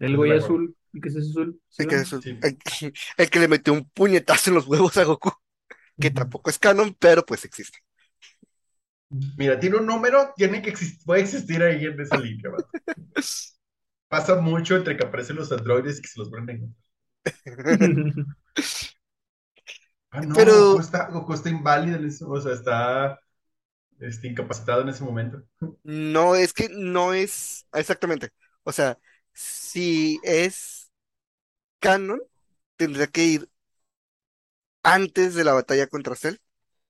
[0.00, 1.60] El güey azul, el que es azul.
[1.68, 2.30] ¿sí, el que, es el, Sí.
[2.42, 5.32] el que- el que le metió un puñetazo en los huevos a Goku.
[6.00, 7.78] Que tampoco es canon, pero pues existe.
[9.36, 12.50] Mira, tiene un número, tiene que exist- puede existir ahí en esa línea.
[14.08, 16.74] Pasa mucho entre que aparecen los androides y que se los vuelven.
[20.10, 23.18] Ah, no, Pero- Goku está, Goku está inválido o sea, está
[24.02, 25.42] este, incapacitado en ese momento.
[25.84, 28.30] No, es que no es exactamente.
[28.64, 28.98] O sea,
[29.32, 30.90] si es
[31.80, 32.20] canon,
[32.76, 33.48] tendría que ir
[34.82, 36.36] antes de la batalla contra Cell,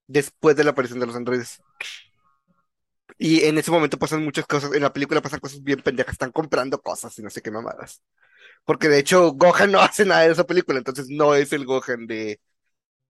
[0.06, 1.62] después de la aparición de los androides.
[3.18, 6.32] Y en ese momento pasan muchas cosas, en la película pasan cosas bien pendejas, están
[6.32, 8.02] comprando cosas y no sé qué mamadas.
[8.64, 12.06] Porque de hecho Gohan no hace nada de esa película, entonces no es el Gohan
[12.06, 12.40] de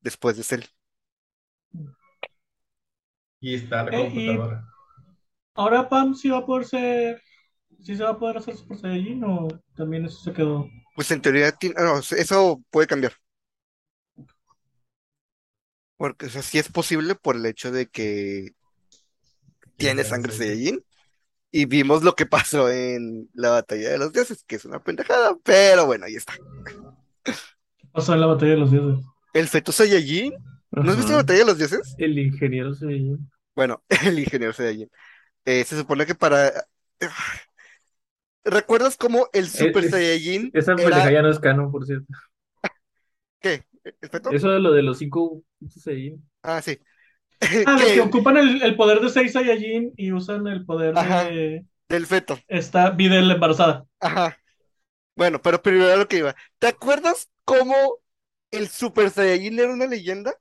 [0.01, 0.65] después de Cell.
[3.43, 4.65] Y está la Eh, computadora.
[5.55, 7.23] Ahora Pam sí va a poder ser.
[7.83, 10.67] ¿Sí se va a poder hacer Super Saiyajin o también eso se quedó?
[10.95, 13.13] Pues en teoría, ti- no, eso puede cambiar.
[15.97, 18.53] Porque, o sea, sí es posible por el hecho de que
[19.77, 20.85] tiene sangre Saiyajin.
[21.51, 25.37] Y vimos lo que pasó en la batalla de los dioses, que es una pendejada,
[25.43, 26.33] pero bueno, ahí está.
[27.25, 29.05] ¿Qué pasó en la batalla de los dioses?
[29.35, 30.33] El feto Saiyajin,
[30.73, 31.95] ¿no has visto la batalla de los dioses?
[31.99, 32.87] El ingeniero se
[33.55, 34.91] Bueno, el ingeniero Saiyajin.
[35.45, 36.53] Eh, se supone que para...
[38.45, 41.11] ¿Recuerdas cómo el Super es- Saiyajin Esa era...
[41.13, 42.07] ya no es canon, por cierto.
[43.41, 43.65] ¿Qué?
[44.01, 44.31] ¿El feto?
[44.31, 46.29] Eso de lo de los cinco Saiyajin.
[46.43, 46.79] Ah, sí.
[47.67, 51.25] Ah, los Que- ocupan el, el poder de 6 Saiyajin y usan el poder Ajá.
[51.25, 52.39] de Del feto.
[52.49, 53.85] esta Videl embarazada.
[54.01, 54.39] Ajá.
[55.17, 56.35] Bueno, pero primero lo que iba.
[56.59, 57.99] ¿Te acuerdas cómo
[58.51, 60.35] el Super Saiyajin era una leyenda?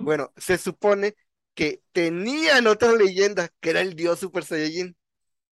[0.00, 1.16] Bueno, se supone
[1.54, 4.96] que tenían otra leyenda, que era el dios Super Saiyajin.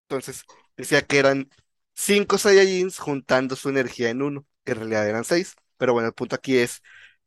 [0.04, 0.44] Entonces,
[0.76, 1.50] decía que eran
[1.94, 5.54] cinco Saiyajins juntando su energía en uno, que en realidad eran seis.
[5.78, 6.82] Pero bueno, el punto aquí es,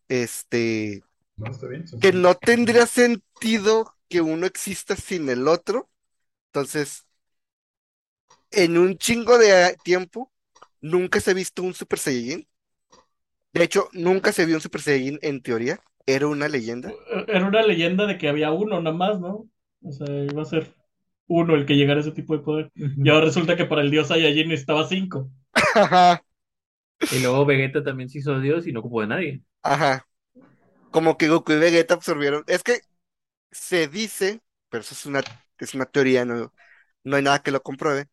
[0.09, 1.05] este,
[1.37, 1.87] No, está bien.
[1.87, 5.89] son que no tendría sentido que uno exista sin el otro.
[6.47, 7.05] Entonces,
[8.51, 10.33] en un chingo de tiempo,
[10.81, 12.45] nunca se ha visto un Super Saiyajin.
[13.53, 15.81] De hecho, nunca se vio un Super Saiyajin en teoría.
[16.07, 16.97] Era una leyenda.
[17.27, 19.49] Era una leyenda de que había uno nada más, ¿no?
[19.81, 20.73] O sea, iba a ser
[21.27, 22.71] uno el que llegara a ese tipo de poder.
[22.75, 25.29] Y ahora resulta que para el dios Saiyajin necesitaba cinco.
[25.75, 26.23] Ajá,
[27.09, 29.41] Y luego Vegeta también se hizo Dios y no ocupó de nadie.
[29.63, 30.07] ajá.
[30.91, 32.45] Como que Goku y Vegeta absorbieron.
[32.47, 32.81] Es que
[33.51, 35.23] se dice, pero eso es una,
[35.59, 36.53] es una teoría, no,
[37.03, 38.09] no hay nada que lo compruebe,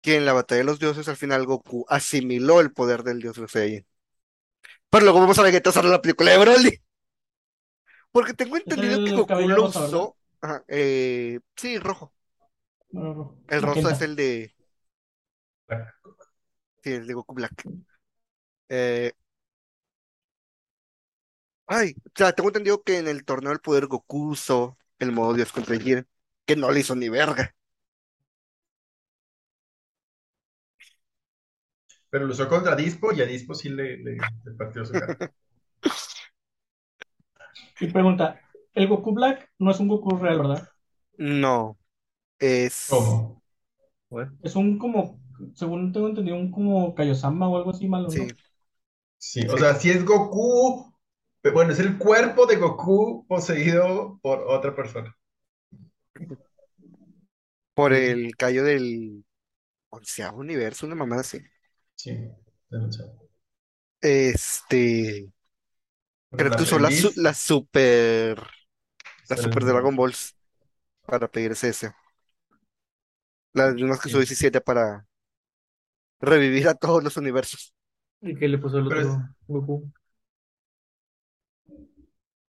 [0.00, 3.36] que en la batalla de los dioses al final Goku asimiló el poder del dios
[3.50, 3.86] Saiyajin.
[4.90, 6.82] Pero luego vemos a Vegeta usar la película de Broly.
[8.16, 10.16] Porque tengo entendido que Goku lo usó.
[10.40, 12.14] Ajá, eh, sí, rojo.
[12.92, 14.54] No, no, El rosa es el de.
[16.82, 17.68] Sí, el de Goku Black.
[18.68, 19.12] Eh,
[21.66, 25.34] Ay, o sea, tengo entendido que en el torneo del poder Goku usó el modo
[25.34, 26.06] Dios contra Jiren,
[26.44, 27.54] que no le hizo ni verga.
[32.10, 35.16] Pero lo usó contra Dispo y a Dispo sí le, le, le partió su cara.
[37.80, 38.40] Y pregunta,
[38.74, 40.68] el Goku Black no es un Goku real, ¿verdad?
[41.18, 41.76] No,
[42.38, 42.88] es.
[42.88, 43.42] ¿Cómo?
[44.42, 45.20] Es un como,
[45.54, 48.24] según tengo entendido, un como Kaiosama o algo así malo, ¿no?
[48.24, 48.28] Sí,
[49.18, 50.92] Sí, o sea, si es Goku,
[51.52, 55.16] bueno, es el cuerpo de Goku poseído por otra persona.
[57.74, 59.24] por el callo del
[59.90, 61.40] onceavo universo, una mamada así.
[61.94, 62.12] Sí,
[62.70, 63.28] denunciado.
[64.00, 65.28] Este,
[66.34, 68.40] creo La que usó la, su- la super,
[69.28, 70.36] la super Dragon Balls
[71.06, 71.94] para pedir ese deseo.
[73.54, 74.20] Las mismas que usó Sí.
[74.20, 75.04] 17 para
[76.20, 77.74] revivir a todos los universos.
[78.20, 79.90] ¿y qué le pasó al Pero otro Goku?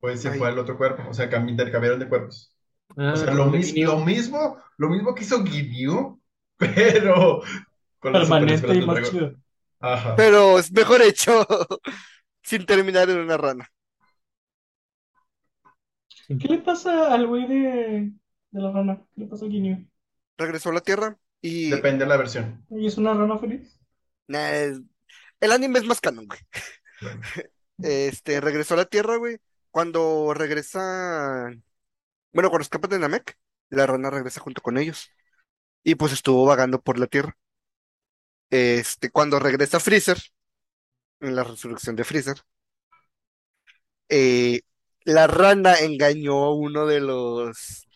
[0.01, 0.39] Pues se Ay.
[0.39, 2.55] fue al otro cuerpo, o sea, cam- intercambiaron de cuerpos.
[2.97, 3.87] Ah, O sea, lo, mis- Ginyu.
[3.87, 6.21] lo mismo, lo mismo que hizo Ginyu,
[6.59, 7.43] pero
[7.99, 9.11] con las super Permanente y del más dragón.
[9.11, 9.37] chido.
[9.81, 10.17] Ajá.
[10.17, 11.47] Pero es mejor hecho
[12.47, 13.71] sin terminar en una rana.
[16.29, 18.13] ¿Qué le pasa al güey de,
[18.51, 19.05] de la rana?
[19.15, 19.87] ¿Qué le pasa al Ginyu?
[20.39, 22.65] Regresó a la Tierra y Depende de la versión.
[22.71, 23.79] ¿Y es una rana feliz?
[24.29, 24.81] nah, es-
[25.41, 26.41] el anime es más canon, güey.
[27.01, 27.27] Bueno,
[27.83, 29.39] Este, regresó a la Tierra, güey.
[29.71, 31.51] Cuando regresa,
[32.33, 33.39] bueno, cuando escapan de Namek,
[33.71, 35.13] la rana regresa junto con ellos.
[35.85, 37.37] Y pues estuvo vagando por la Tierra.
[38.51, 40.19] Este, cuando regresa Freezer,
[41.21, 42.39] en la resurrección de Freezer,
[44.09, 44.61] eh,
[45.05, 47.87] la rana engañó a uno de los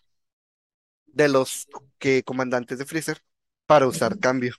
[1.05, 1.67] de los
[1.99, 3.19] que comandantes de Freezer
[3.67, 4.55] para usar cambio.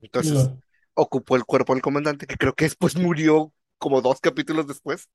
[0.00, 0.50] Entonces,
[0.94, 5.08] ocupó el cuerpo del comandante, que creo que después murió como dos capítulos después.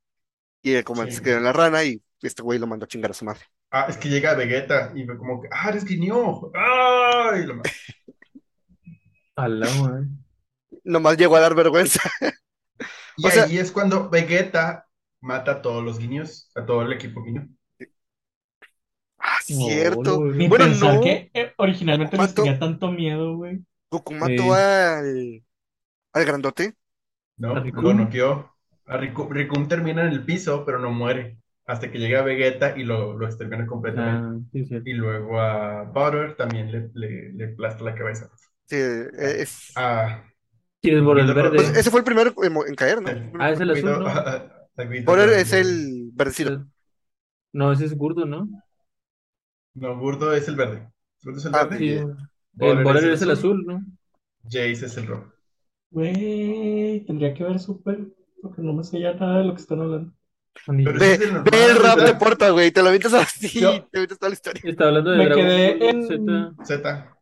[0.63, 1.17] Y el comandante Sí.
[1.19, 3.41] se quedó en la rana y este güey lo mandó a chingar a su madre.
[3.71, 6.51] Ah, es que llega Vegeta y ve como que, ah, eres Ginyu.
[6.55, 7.33] ¡Ah!
[7.41, 7.69] Y lo mata.
[9.35, 10.07] A la madre.
[10.83, 12.01] Nomás llegó a dar vergüenza.
[13.17, 14.87] Y O sea- ahí es cuando Vegeta
[15.21, 17.47] mata a todos los guiños, a todo el equipo guiño.
[19.17, 20.19] Ah, No, cierto.
[20.25, 21.01] Ni Bueno, pensar no.
[21.01, 23.63] que eh, originalmente Mato- tenía tanto miedo, güey.
[23.91, 24.49] Goku mató Sí.
[24.53, 25.43] al,
[26.13, 26.75] al grandote.
[27.37, 28.55] No, ¿A lo noqueó.
[28.85, 31.37] A Riku- termina en el piso, pero no muere.
[31.65, 34.27] Hasta que llega Vegeta y lo, lo extermina completamente.
[34.27, 34.75] Ah, sí, sí.
[34.85, 38.29] Y luego a Butter también le, le, le aplasta la cabeza.
[38.67, 39.09] Sí, eh,
[39.41, 40.23] es, A,
[40.81, 41.55] ¿Quién es Bora el Pues, verde?
[41.57, 43.09] pues ese fue el primero en, caer, ¿no?
[43.39, 44.07] Ah, es el azul, ¿no?
[44.07, 46.65] a- a Guido Borer es el verdecito.
[47.51, 48.47] No, ese es Gurdo, ¿no?
[49.73, 50.89] No, Burdo es el verde.
[51.23, 51.77] Burdo es el Ah, verde.
[51.79, 51.85] Sí.
[52.59, 53.83] El Borer es es el azul, ¿no?
[54.45, 55.33] Jace es el rojo.
[55.91, 57.99] Güey, tendría que ver súper,
[58.41, 60.13] porque no me sé ya nada de lo que están hablando.
[60.65, 62.15] Pero Ve, ese es el normal, ve el rap de.
[62.15, 62.71] Porta, güey.
[62.71, 64.61] Te lo avientas así, Yo- te avientas toda la historia.
[64.65, 66.65] Está hablando de Me Dragon quedé Ball en- Z.
[66.65, 67.17] Z.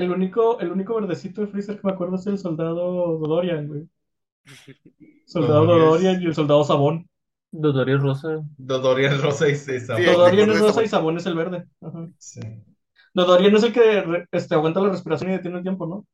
[0.00, 3.88] El único, el único verdecito de Freezer que me acuerdo es el soldado Dodorian, güey.
[5.26, 7.08] Soldado Dodorian es- Dodorian y el soldado Sabón.
[7.52, 8.42] Dodori es rosa.
[8.56, 9.56] Dodorian es rosa y.
[9.56, 11.66] Sí, Dodorian es rosa y Sabón es el verde.
[11.80, 12.08] Ajá.
[12.18, 12.40] Sí.
[13.12, 16.06] Dodorian es el que este, aguanta la respiración y detiene el tiempo, ¿no?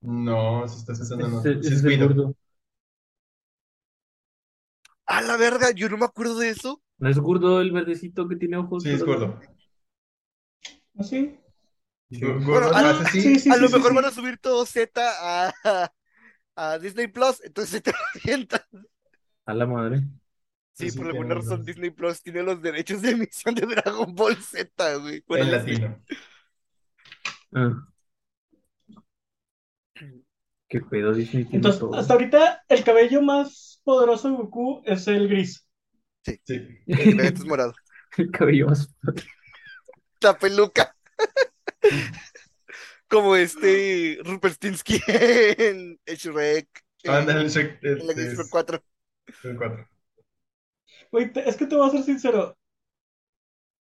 [0.00, 1.62] No, eso estás pensando en otro.
[1.62, 2.34] Sí, es Guido.
[5.06, 6.80] A la verga, yo no me acuerdo de eso.
[6.98, 8.82] ¿No es Gurdo el verdecito que tiene ojos?
[8.82, 9.38] Sí, es gordo.
[10.98, 11.38] ¿Así?
[12.20, 13.20] Bueno, a- hace así.
[13.22, 15.52] sí, sí, a lo mejor van a subir todo Z a,
[16.56, 18.66] a Disney Plus, entonces te lo avientas.
[19.46, 20.02] A la madre.
[20.74, 21.64] Sí, Sí, por alguna razón.
[21.64, 25.22] Disney Plus tiene los derechos de emisión de Dragon Ball Z, güey.
[25.26, 26.04] Bueno, En latino.
[27.54, 27.86] Ah.
[30.68, 31.94] Qué pedo Disney tiene Entonces, todo.
[31.94, 35.68] hasta ahorita el cabello más poderoso de Goku es el gris.
[36.24, 36.40] Sí.
[36.46, 37.74] El Vegeta es morado.
[38.16, 38.94] El cabello más.
[40.20, 40.93] La peluca.
[43.08, 46.68] Como este Rupert Stinsky en Shrek.
[47.04, 47.78] en- Anda en el Shrek.
[47.82, 48.82] en la este, Shrek es 4.
[49.44, 49.88] el cuatro.
[51.12, 52.56] Güey, te- es que te voy a ser sincero.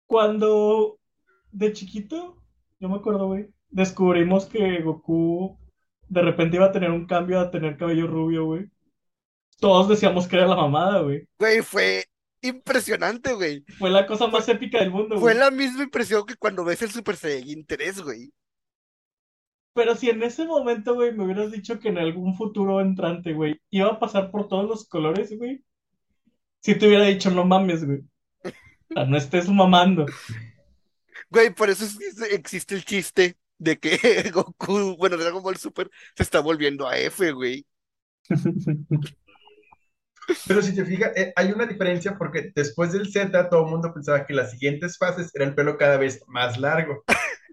[0.07, 0.99] Cuando
[1.53, 2.43] de chiquito,
[2.81, 5.59] yo me acuerdo, güey, descubrimos que Goku
[6.09, 8.69] de repente iba a tener un cambio a tener cabello rubio, güey.
[9.61, 11.29] Todos decíamos que era la mamada, güey.
[11.39, 12.05] Güey, fue
[12.43, 13.65] impresionante, güey.
[13.79, 15.39] Fue la cosa más épica del mundo, Fue güey.
[15.39, 18.33] la misma impresión que cuando ves el Super Saiyajin 3, güey.
[19.73, 23.61] Pero si en ese momento, güey, me hubieras dicho que en algún futuro entrante, güey,
[23.71, 25.63] iba a pasar por todos los colores, güey,
[26.61, 28.01] si te hubiera dicho, no mames, güey.
[28.45, 30.07] O sea, no estés mamando.
[31.31, 31.85] Güey, por eso
[32.31, 33.97] existe el chiste de que
[34.35, 37.65] Goku, bueno, Dragon Ball Super se está volviendo a F, güey.
[40.47, 43.93] Pero si te fijas, eh, hay una diferencia porque después del Z todo el mundo
[43.93, 47.05] pensaba que las siguientes fases era el pelo cada vez más largo.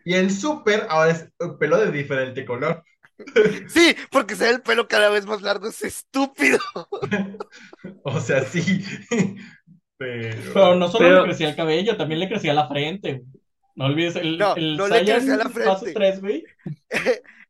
[0.06, 2.84] Y en Super ahora es un pelo de diferente color.
[3.68, 6.60] Sí, porque se ve el pelo cada vez más largo, es estúpido.
[8.04, 8.84] O sea, sí.
[9.98, 10.54] Pero...
[10.54, 13.24] Pero no solo Pero- le crecía el cabello, también le crecía la frente.
[13.76, 15.94] No olvides el, No, el no le crecía la fase frente.
[15.94, 16.44] 3, güey.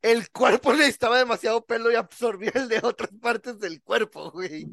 [0.02, 4.68] El cuerpo le estaba demasiado pelo y absorbía el de otras partes del cuerpo, güey.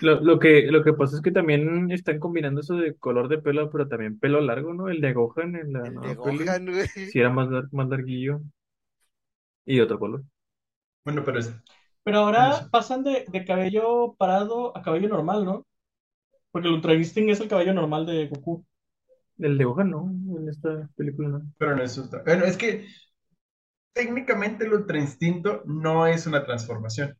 [0.00, 3.38] Lo, lo que, lo que pasa es que también están combinando eso de color de
[3.38, 4.88] pelo, pero también pelo largo, ¿no?
[4.88, 6.44] El de Gohan en la El nueva de peli.
[6.44, 6.86] Gohan, güey.
[6.86, 8.40] Sí era más, lar- más larguillo.
[9.66, 10.24] Y otro color.
[11.04, 11.54] Bueno, pero es...
[12.02, 15.66] Pero ahora pasan de, de cabello parado a cabello normal, ¿no?
[16.50, 18.64] Porque el Ultra Instinct es el cabello normal de Goku.
[19.38, 20.10] El de Gohan, ¿no?
[20.38, 21.42] En esta película, ¿no?
[21.58, 22.86] Pero no es ultra- Bueno, es que
[23.94, 27.16] técnicamente el ultra instinto no es una transformación.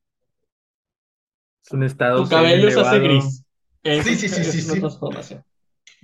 [1.65, 3.43] Es un estado Tu cabello se hace gris.
[3.83, 4.81] Sí, sí, sí, sí, sí.
[4.81, 5.45] transformación.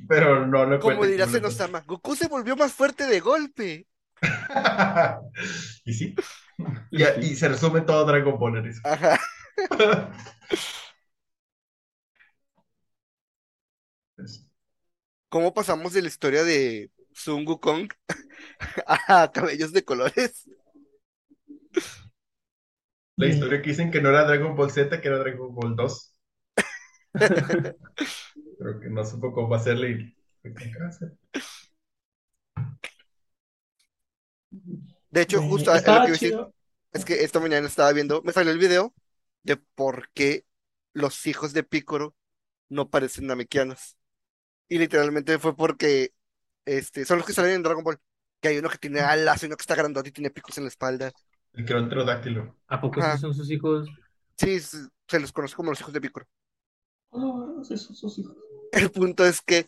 [0.08, 3.20] Pero no lo Como cuenta dirá como una Senosama, Goku se volvió más fuerte de
[3.20, 3.86] golpe.
[5.84, 6.14] y sí.
[6.90, 8.80] Y, y se resume todo Dragon Ball en eso.
[8.84, 9.20] Ajá.
[15.28, 17.88] ¿Cómo pasamos de la historia de Sun Wukong
[18.86, 20.48] a cabellos de colores?
[23.20, 26.16] La historia que dicen que no era Dragon Ball Z, que era Dragon Ball 2.
[28.58, 30.16] Pero que no supo cómo hacerle y.
[35.10, 36.40] De hecho, Eh, justo es lo que iba a decir,
[36.92, 38.94] es que esta mañana estaba viendo, me salió el video
[39.42, 40.44] de por qué
[40.92, 42.16] los hijos de Piccolo
[42.68, 43.96] no parecen namekianos.
[44.68, 46.14] Y literalmente fue porque
[46.66, 47.98] este, son los que salen en Dragon Ball.
[48.40, 50.68] Que hay uno que tiene alas, uno que está grandote y tiene picos en la
[50.70, 51.12] espalda.
[51.54, 52.56] El que era un pterodáctilo.
[52.68, 53.88] ¿A poco esos son sus hijos?
[54.36, 56.26] Sí, se los conoce como los hijos de Piccolo.
[57.12, 58.36] Ah, sí, son sus hijos.
[58.72, 59.66] El punto es que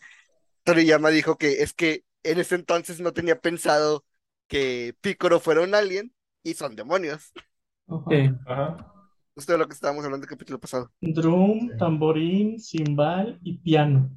[0.63, 4.05] Toriyama dijo que es que en ese entonces no tenía pensado
[4.47, 7.31] que Piccolo fuera un alien y son demonios.
[7.87, 8.03] Ajá.
[8.09, 8.29] Sí.
[8.47, 8.89] Ajá.
[9.35, 10.91] Esto es lo que estábamos hablando el capítulo pasado.
[11.01, 11.77] Drum, Sí.
[11.77, 14.09] tamborín, cimbal y piano.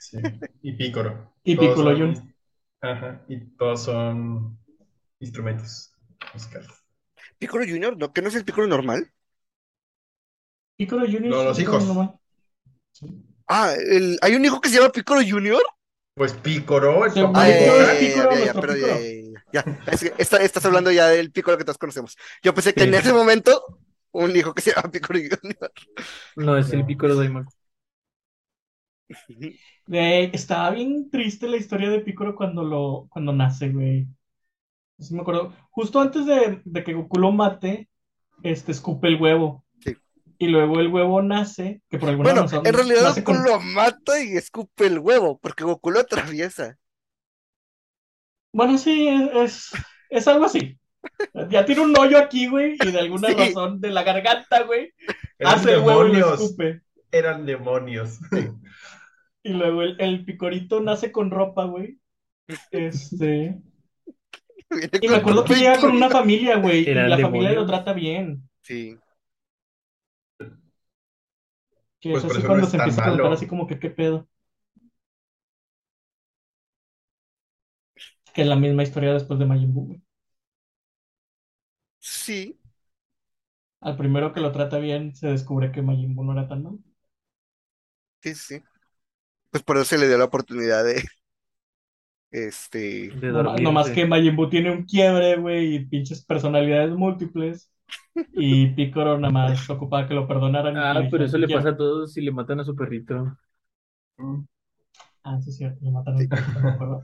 [0.00, 0.18] Sí.
[0.62, 1.32] Y pícoro.
[1.44, 2.34] Y Piccolo son- Jun.
[2.82, 3.24] Ajá.
[3.28, 4.58] Y todos son
[5.20, 5.94] instrumentos
[6.34, 6.68] musicales.
[7.38, 8.12] Piccolo Junior, ¿no?
[8.12, 9.12] ¿Que no es el Piccolo normal?
[10.76, 11.84] Piccolo Junior No, es los hijos.
[11.84, 12.18] normal.
[13.46, 15.62] Ah, el- ¿hay un hijo que se llama Piccolo Junior?
[16.14, 20.38] Pues pícoro, el papá Ah, ya, Piccolo, Piccolo.
[20.40, 22.16] estás hablando ya del Piccolo que todos conocemos.
[22.42, 23.80] Yo pensé que en ese momento
[24.12, 25.72] un hijo que se llama Piccolo Junior.
[26.36, 26.84] No, es el.
[26.84, 27.52] Piccolo Daimaku.
[29.86, 34.06] Güey, estaba bien triste la historia de Piccolo cuando lo, cuando nace, güey.
[34.98, 35.54] Sí me acuerdo.
[35.70, 37.88] Justo antes de, de que Goku lo mate,
[38.42, 39.64] este escupe el huevo.
[39.84, 39.96] Sí.
[40.38, 43.44] Y luego el huevo nace, que por alguna Bueno, razón en realidad nace Goku con-
[43.44, 46.76] lo mata y escupe el huevo, porque Goku lo atraviesa.
[48.52, 49.70] Bueno, sí, es, es,
[50.10, 50.78] es algo así.
[51.50, 53.34] Ya tiene un hoyo aquí, güey, y de alguna Sí.
[53.34, 54.92] razón de la garganta, güey,
[55.38, 56.40] Eran hace el huevo y lo demonios.
[56.40, 56.82] escupe.
[57.12, 58.18] Eran demonios.
[59.44, 62.00] Y luego el, el picorito nace con ropa, güey.
[62.70, 63.56] Este.
[65.00, 67.92] Y me acuerdo que llega con una familia, güey, y ¿Eran la familia lo trata
[67.92, 68.48] bien.
[68.62, 68.98] Sí.
[72.00, 73.90] Que Pues es así no cuando es se empieza a contar así como que qué
[73.90, 74.28] pedo.
[78.32, 80.02] Que es la misma historia después de Majin Buu, güey.
[82.00, 82.58] Sí.
[83.80, 86.78] Al primero que lo trata bien se descubre que Majin Buu no era tan malo.
[88.22, 88.62] Sí, sí.
[89.50, 91.04] Pues por eso se le dio la oportunidad de.
[92.30, 93.10] Este.
[93.10, 93.94] De No, ma- no más dormirse.
[93.94, 97.70] que Majin Buu tiene un quiebre, güey, y pinches personalidades múltiples.
[98.34, 100.76] Y Piccolo nada más ocupaba que lo perdonaran.
[100.76, 101.60] Ah, le pero eso "Te le quiero".
[101.62, 103.38] pasa a todos si le matan a su perrito.
[105.22, 106.28] Ah, sí, es cierto, lo mataron.
[106.28, 107.02] no me acuerdo.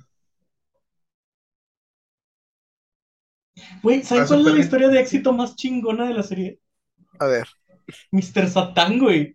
[3.83, 4.64] Güey, ¿saben A su cuál es la perrito.
[4.64, 6.59] historia de éxito más chingona de la serie?
[7.18, 7.49] A ver.
[8.11, 8.49] Mr.
[8.49, 9.35] Satan, güey.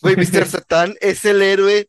[0.00, 0.46] Güey, Mr.
[0.46, 1.88] Satan es el héroe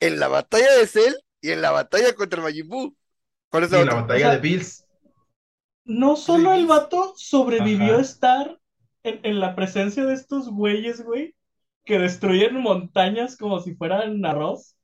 [0.00, 1.14] en la batalla de Cell
[1.46, 2.96] y en la batalla contra Majin Buu.
[3.50, 4.86] ¿Cuál es Y la en la batalla O sea, de Bills.
[5.86, 7.96] No solo el vato sobrevivió Ajá.
[7.96, 8.60] a estar
[9.04, 11.34] en, en la presencia de estos güeyes, güey,
[11.86, 14.76] que destruyen montañas como si fueran arroz,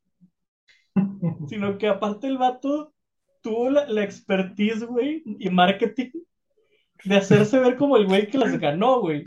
[1.47, 2.93] sino que aparte el vato
[3.43, 6.11] tuvo la, la expertise, güey, y marketing
[7.05, 9.25] de hacerse ver como el güey que las ganó, güey.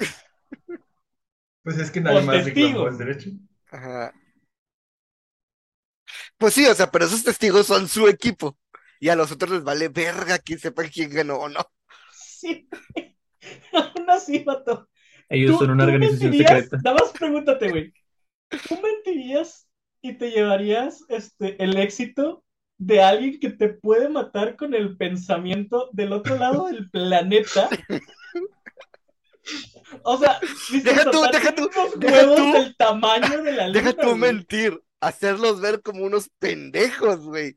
[1.64, 3.30] Pues es que nadie Con más reclamó el derecho.
[3.72, 4.14] Ajá.
[6.38, 8.58] Pues sí, o sea, pero esos testigos son su equipo.
[9.00, 11.66] Y a los otros les vale verga quien sepa quién ganó o no.
[12.10, 12.68] Sí.
[13.74, 14.90] Aún así, vato.
[15.30, 16.38] Ellos ¿Tú, son una tú organización mentirías?
[16.38, 16.84] secreta.
[16.84, 17.94] Nada más pregúntate, güey.
[18.68, 19.68] ¿Tú mentirías
[20.02, 22.44] y te llevarías este, el éxito
[22.78, 27.80] de alguien que te puede matar con el pensamiento del otro lado del planeta?
[30.04, 30.40] O sea.
[30.68, 32.52] Deja tú, deja tú, unos deja huevos tú.
[32.52, 34.16] del tamaño de la Deja luna, tú güey.
[34.16, 37.56] mentir, hacerlos ver como unos pendejos, güey.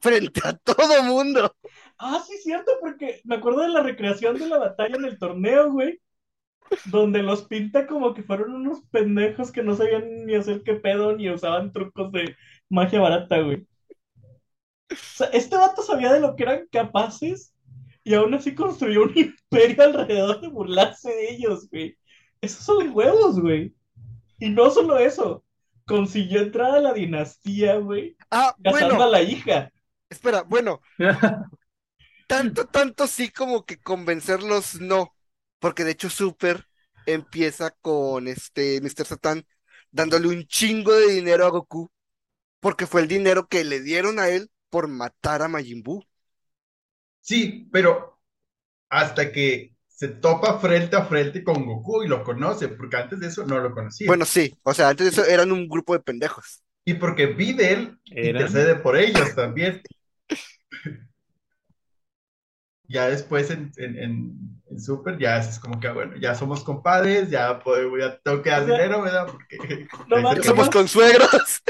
[0.00, 1.54] Frente a todo mundo.
[1.98, 5.72] Ah, sí, cierto, porque me acuerdo de la recreación de la batalla en el torneo,
[5.72, 6.00] güey.
[6.86, 11.16] Donde los pinta como que fueron unos pendejos que no sabían ni hacer qué pedo,
[11.16, 12.36] ni usaban trucos de
[12.68, 13.66] magia barata, güey.
[14.90, 17.54] O sea, este vato sabía de lo que eran capaces
[18.04, 21.96] y aún así construyó un imperio alrededor de burlarse de ellos, güey.
[22.40, 23.74] Esos son huevos, güey.
[24.38, 25.44] Y no solo eso,
[25.86, 29.72] consiguió entrar a la dinastía, güey, Ah, casando bueno, a la hija.
[30.10, 30.80] espera, bueno,
[32.26, 35.14] tanto, tanto sí como que convencerlos no.
[35.58, 36.66] Porque de hecho Super
[37.06, 39.06] empieza con este Mr.
[39.06, 39.46] Satan
[39.90, 41.90] dándole un chingo de dinero a Goku.
[42.60, 46.04] Porque fue el dinero que le dieron a él por matar a Majin Buu.
[47.20, 48.20] Sí, pero
[48.90, 53.28] hasta que se topa frente a frente con Goku y lo conoce, porque antes de
[53.28, 54.06] eso no lo conocía.
[54.06, 56.62] Bueno, sí, o sea, antes de eso eran un grupo de pendejos.
[56.84, 58.42] Y porque Videl ¿Eran?
[58.42, 59.82] intercede por ellos también.
[62.88, 64.38] Ya después en, en, en,
[64.70, 68.50] en Super ya es como que, bueno, ya somos compadres, ya, puedo, ya tengo que
[68.50, 69.26] dar O sea, dinero, ¿verdad?
[69.26, 69.88] Porque
[70.44, 71.62] Somos más- consuegros.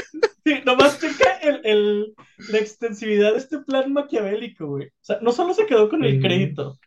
[0.45, 2.15] Sí, nomás checa el, el-
[2.49, 4.87] la extensividad de este plan maquiavélico, güey.
[4.89, 6.77] O sea, no solo se quedó con el crédito,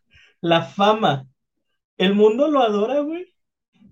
[0.41, 1.27] la fama,
[1.99, 3.27] el mundo lo adora, güey.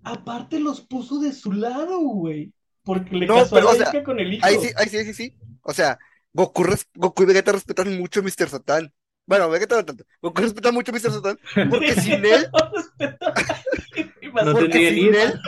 [0.04, 2.52] Aparte los puso de su lado, güey.
[2.84, 4.46] Porque le No, casó pero, a o la sea, hija con el hijo.
[4.46, 5.36] Ahí sí, ahí sí, sí, sí.
[5.62, 5.98] O sea,
[6.32, 8.48] Goku, res- Goku y Vegeta respetan mucho a Mr.
[8.48, 8.92] Satan.
[9.26, 10.04] Bueno, Vegeta no tanto.
[10.22, 11.10] Goku respeta mucho a Mr.
[11.12, 11.38] Satan.
[11.68, 12.48] Porque sin él,
[14.44, 15.40] No porque sin ni- él,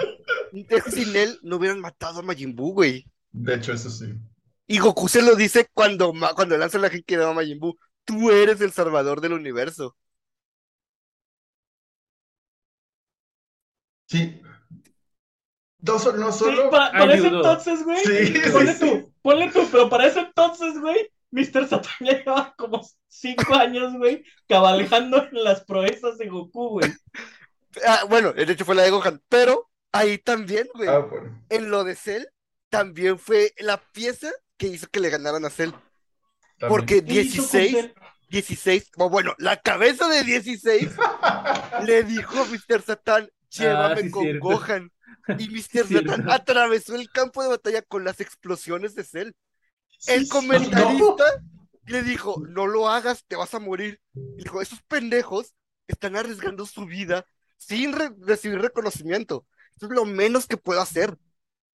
[0.92, 3.06] sin él no hubieran matado a Majin Buu, güey.
[3.32, 4.06] De hecho, eso sí.
[4.66, 7.76] Y Goku se lo dice cuando, cuando lanza la Genkidama a Majin Buu.
[8.04, 9.96] Tú eres el salvador del universo.
[14.10, 14.40] Sí.
[15.78, 16.70] Dos, no Sí, solo.
[16.70, 18.04] para, para ese entonces, güey.
[18.04, 21.66] Sí, ponle sí, tú, ponle tú, pero para ese entonces, güey, Mr.
[21.68, 26.92] Satan ya llevaba como cinco años, güey, cabalgando en las proezas de Goku, güey.
[27.86, 31.42] Ah, bueno, de hecho fue la de Gohan, pero ahí también, güey, Ah, bueno.
[31.48, 32.24] en lo de Cell,
[32.68, 35.70] también fue la pieza que hizo que le ganaran a Cell.
[35.70, 36.68] también.
[36.68, 37.92] Porque ¿Qué hizo con 16, Cell?
[38.28, 40.90] 16, o bueno, la cabeza de 16
[41.86, 42.82] le dijo a Mr.
[42.82, 44.40] Satan, llévame Ah, sí, con cierto.
[44.40, 44.92] Gohan.
[45.38, 45.86] Y Mr.
[45.86, 49.32] Satan atravesó el campo de batalla con las explosiones de Cell.
[49.98, 51.24] Sí, El sí, comentarista
[51.86, 54.00] le dijo, no lo hagas, te vas a morir.
[54.36, 55.54] Y dijo, esos pendejos
[55.86, 57.26] están arriesgando su vida
[57.56, 59.46] sin re- recibir reconocimiento.
[59.76, 61.16] Eso es lo menos que puedo hacer.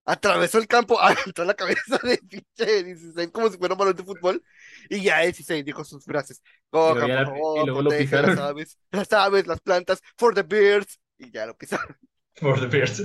[0.05, 4.05] Atravesó el campo, aventó la cabeza de pinche 16 como si fuera un balón de
[4.05, 4.43] fútbol.
[4.89, 6.43] Y ya 16 dijo sus frases.
[6.71, 7.73] Gohan, por favor,
[8.11, 11.01] las aves, las aves, las plantas, for the birds.
[11.19, 11.97] Y ya lo pisaron.
[12.37, 13.03] For the Bears.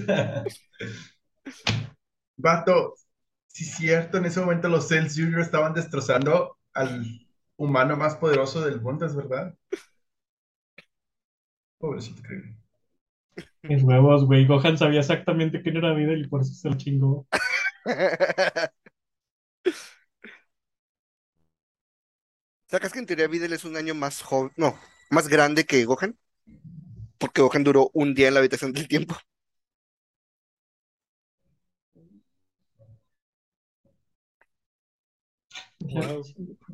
[2.38, 2.95] Vato,
[3.47, 5.41] sí es cierto, en ese momento los Cells Jr.
[5.41, 7.05] estaban destrozando al
[7.55, 9.55] humano más poderoso del mundo, ¿es verdad?
[11.78, 12.43] Pobrecito, creo.
[13.64, 14.45] Mis huevos, güey.
[14.45, 17.28] Gohan sabía exactamente quién era Videl y por eso se lo chingó.
[22.70, 26.18] ¿Sacas que en teoría Videl es un año más joven, no, más grande que Gohan?
[27.22, 29.15] Porque Gohan duró un día en la habitación del tiempo.
[35.82, 36.24] Wow.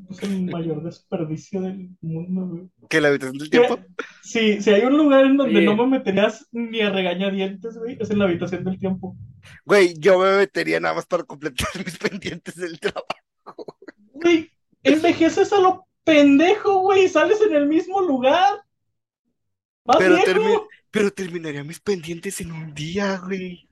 [0.09, 2.69] Es el mayor desperdicio del mundo, güey.
[2.89, 3.77] ¿Que la habitación del tiempo?
[4.23, 5.65] Sí, si hay un lugar en donde Oye.
[5.65, 9.17] no me meterías ni a regañadientes, güey, es en la habitación del tiempo.
[9.65, 13.77] Güey, yo me metería nada más para completar mis pendientes del trabajo.
[14.13, 14.49] Güey,
[14.83, 18.61] envejeces a lo pendejo, güey, sales en el mismo lugar.
[19.87, 20.27] Más Pero, viejo.
[20.27, 23.67] termi- pero terminaría mis pendientes en un día, güey.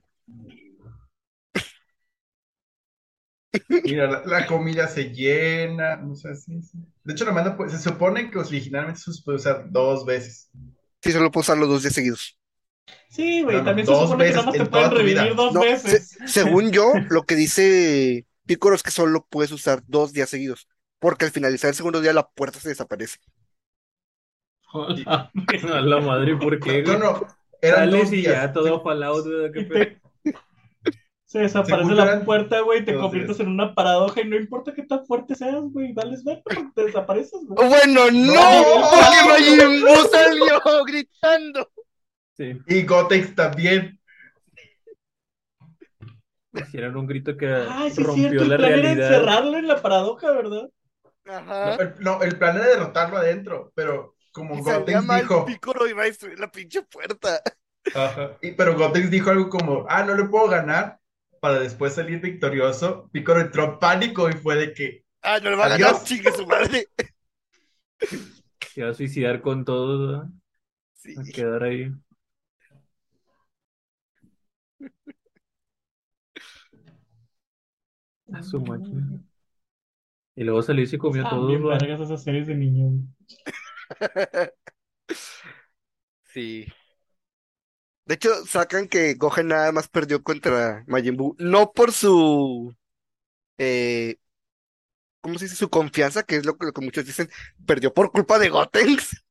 [3.84, 6.78] Mira, la, la comida se llena, no sé, sí, sí.
[7.04, 10.50] De hecho, la manda, pues, se supone que originalmente se puede usar dos veces.
[11.02, 12.38] Sí, solo puedo usar los dos días seguidos.
[13.08, 15.60] Sí, güey, No, no, también se supone que nada más te pueden revivir dos No,
[15.60, 16.08] veces.
[16.08, 20.68] se- según yo, lo que dice Piccolo es que solo puedes usar dos días seguidos.
[20.98, 23.18] Porque al finalizar el segundo día la puerta se desaparece.
[24.72, 25.30] Hola.
[25.74, 27.20] A la madre, ¿por qué, No, no,
[27.60, 28.34] eran Sales dos y días.
[28.34, 29.86] ya todo fallout, qué pedo.
[31.24, 33.40] Se desaparece Según la eran puerta, güey, te conviertes días.
[33.40, 36.84] en una paradoja y no importa qué tan fuerte seas, güey, vales ver, porque te
[36.84, 37.68] desapareces, güey.
[37.68, 38.90] Bueno, no, No.
[38.90, 41.70] porque Majin Buu salió gritando.
[42.36, 43.98] Sí, Y Gotex también.
[46.52, 49.06] hicieron un grito que Ay, sí, es rompió cierto, el la plan era realidad.
[49.12, 50.68] encerrarlo en la paradoja, ¿verdad?
[51.24, 51.74] No, Ajá.
[51.82, 56.38] el, no, el plan era derrotarlo adentro, pero como Gotex dijo, Piccolo iba a destruir
[56.38, 57.40] la pinche puerta.
[57.94, 58.36] Ajá.
[58.42, 61.00] Y- pero Gotex dijo algo como, ah, no le puedo ganar,
[61.40, 63.08] para después salir victorioso.
[63.12, 66.30] Piccolo entró en pánico y fue de que, Ah, no le va a ganar, chingue
[66.32, 66.86] su madre.
[68.74, 70.28] Se iba a suicidar con todo, ¿verdad?
[70.92, 71.14] Sí.
[71.18, 71.90] a quedar ahí.
[78.32, 79.22] A su máquina.
[80.34, 82.92] Y luego salió y se comió Ah, todo, bien vergas esas series de niños.
[86.32, 86.66] Sí.
[88.04, 92.74] De hecho, sacan que Gohan nada más perdió contra Majin Buu, no por su,
[93.58, 94.16] eh,
[95.20, 95.56] ¿cómo se dice?
[95.56, 97.28] Su confianza, que es lo que, lo que muchos dicen,
[97.66, 99.22] perdió por culpa de Gotenks,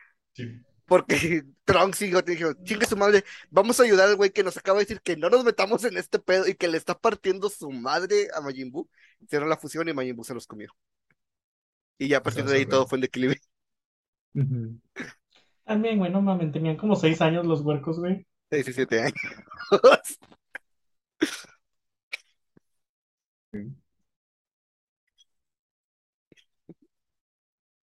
[0.34, 0.44] sí,
[0.86, 4.56] porque Trunks y Gotenks dijeron, chingue su madre, vamos a ayudar al güey que nos
[4.56, 7.48] acaba de decir que no nos metamos en este pedo y que le está partiendo
[7.48, 8.88] su madre a Majin Buu.
[9.20, 10.72] Hicieron la fusión y Majin Buu se los comió.
[11.98, 13.40] Y ya a partir de ahí todo fue en declive.
[14.34, 14.80] Ujú.
[15.64, 18.26] También, güey, no mames, tenían como seis años los huercos, güey.
[18.50, 19.14] 17 años.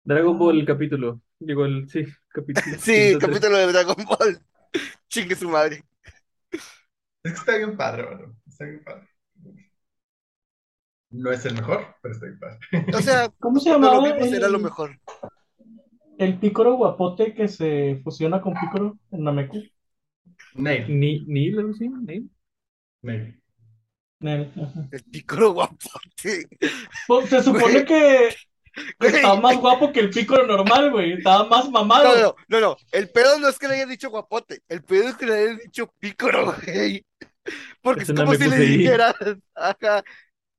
[0.04, 1.22] Dragon Ball el capítulo.
[1.38, 2.66] Digo, el, sí, capítulo.
[2.78, 3.18] Sí, 103.
[3.18, 4.40] capítulo de Dragon Ball.
[5.08, 5.82] Chingue su madre.
[6.52, 8.36] Es que está bien padre, mano.
[8.46, 9.08] Está bien padre.
[11.10, 12.58] No es el mejor, pero está bien padre.
[12.94, 14.98] O sea, ¿Cómo se cuando lo llamaba vimos el, era lo mejor.
[16.18, 19.62] El pícoro guapote que se fusiona con pícoro en Nameku?
[20.54, 20.86] Nail.
[20.88, 21.88] Ni, ni, algo así,
[24.62, 24.88] ajá.
[24.90, 26.48] El pícoro guapote.
[27.06, 28.34] Pues, se supone que
[28.98, 29.14] Güey.
[29.16, 31.12] estaba más guapo que el pícoro normal, güey.
[31.12, 32.16] Estaba más No, mamado.
[32.20, 32.76] no, no, no.
[32.90, 34.62] El pedo no es que le hayan dicho guapote.
[34.68, 37.04] El pedo es que le hayan dicho pícoro, güey.
[37.82, 39.14] Porque Es como si le dijeras
[39.54, 40.02] ajá,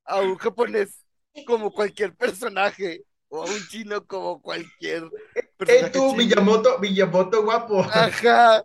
[0.04, 1.04] a un japonés
[1.46, 3.02] como cualquier personaje.
[3.28, 5.02] O a un chino como cualquier
[5.58, 6.16] ¡Eh, personaje tú, chino.
[6.16, 7.80] Miyamoto, Miyamoto guapo!
[7.80, 8.56] Ajá.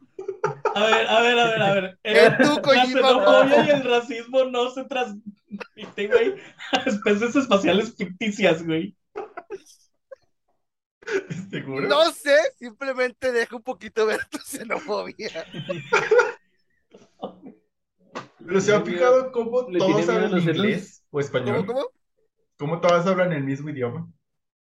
[0.75, 1.99] A ver, a ver, a ver, a ver.
[2.03, 3.65] Eh, tú, la xenofobia no.
[3.65, 6.35] y el racismo no se transmiten, güey,
[6.71, 8.95] a especies espaciales ficticias, güey.
[11.49, 11.87] ¿Seguro?
[11.87, 15.45] No sé, simplemente deja un poquito ver tu xenofobia.
[18.45, 21.65] Pero se ha fijado cómo ¿Le todos hablan inglés o ¿Cómo, español.
[21.65, 21.87] cómo?
[22.57, 24.07] Cómo todos hablan el mismo idioma.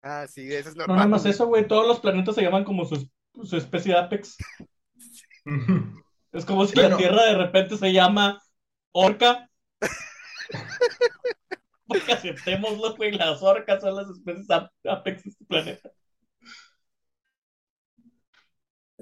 [0.08, 0.96] Ah, sí, eso es No normal.
[0.98, 1.66] nada más eso, güey.
[1.66, 3.10] Todos los planetas se llaman como su,
[3.42, 4.36] su especie de Apex.
[6.32, 6.90] Es como si Bueno.
[6.90, 8.40] la Tierra de repente se llama
[8.92, 9.48] Orca.
[11.86, 13.12] Porque aceptémoslo, güey.
[13.12, 15.90] Las orcas son las especies ap- Apex de este planeta.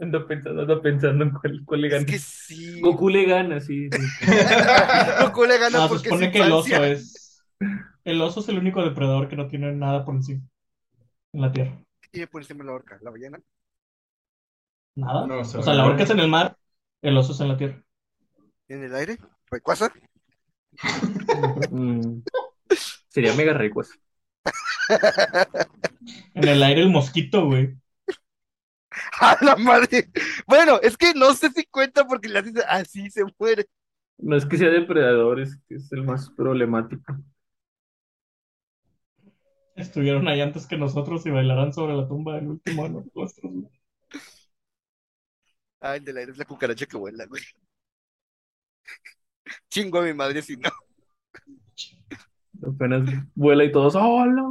[0.01, 2.07] Ando pensando, ando pensando en cuál, cuál le Es gana.
[2.07, 2.81] que sí.
[2.81, 3.89] Goku le gana, sí.
[3.91, 3.99] sí.
[5.23, 7.45] Goku le gana No, se porque supone es que el oso es.
[8.05, 10.43] El oso es el único depredador que no tiene nada por encima
[11.35, 11.79] en la Tierra.
[12.01, 12.99] ¿Qué tiene por encima la orca?
[13.03, 13.41] ¿La ballena?
[14.95, 15.27] Nada.
[15.27, 16.57] No, o se sea, la orca es en el mar,
[17.03, 17.83] el oso es en la Tierra.
[18.69, 19.19] ¿En el aire?
[19.51, 19.93] ¿Rayquaza?
[21.71, 22.23] Mm.
[23.09, 23.91] Sería mega recuas.
[26.35, 27.75] En el aire el mosquito, güey.
[29.21, 30.11] ¡A la madre!
[30.47, 33.67] Bueno, es que no sé si cuenta porque le haces así se muere.
[34.19, 37.17] No es que sea depredador, es que es el más problemático.
[39.75, 43.53] Estuvieron ahí antes que nosotros y bailarán sobre la tumba del último de los nuestros.
[45.81, 47.43] Ah, el del aire es la cucaracha que vuela, güey.
[49.69, 50.71] Chingo a mi madre si no.
[52.67, 53.03] Apenas
[53.35, 54.43] vuela y todos, ¡hola!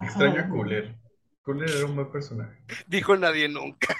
[0.00, 0.96] Extraño a Ah, Cooler.
[1.42, 2.64] Cooler era un buen personaje.
[2.86, 3.94] Dijo nadie nunca.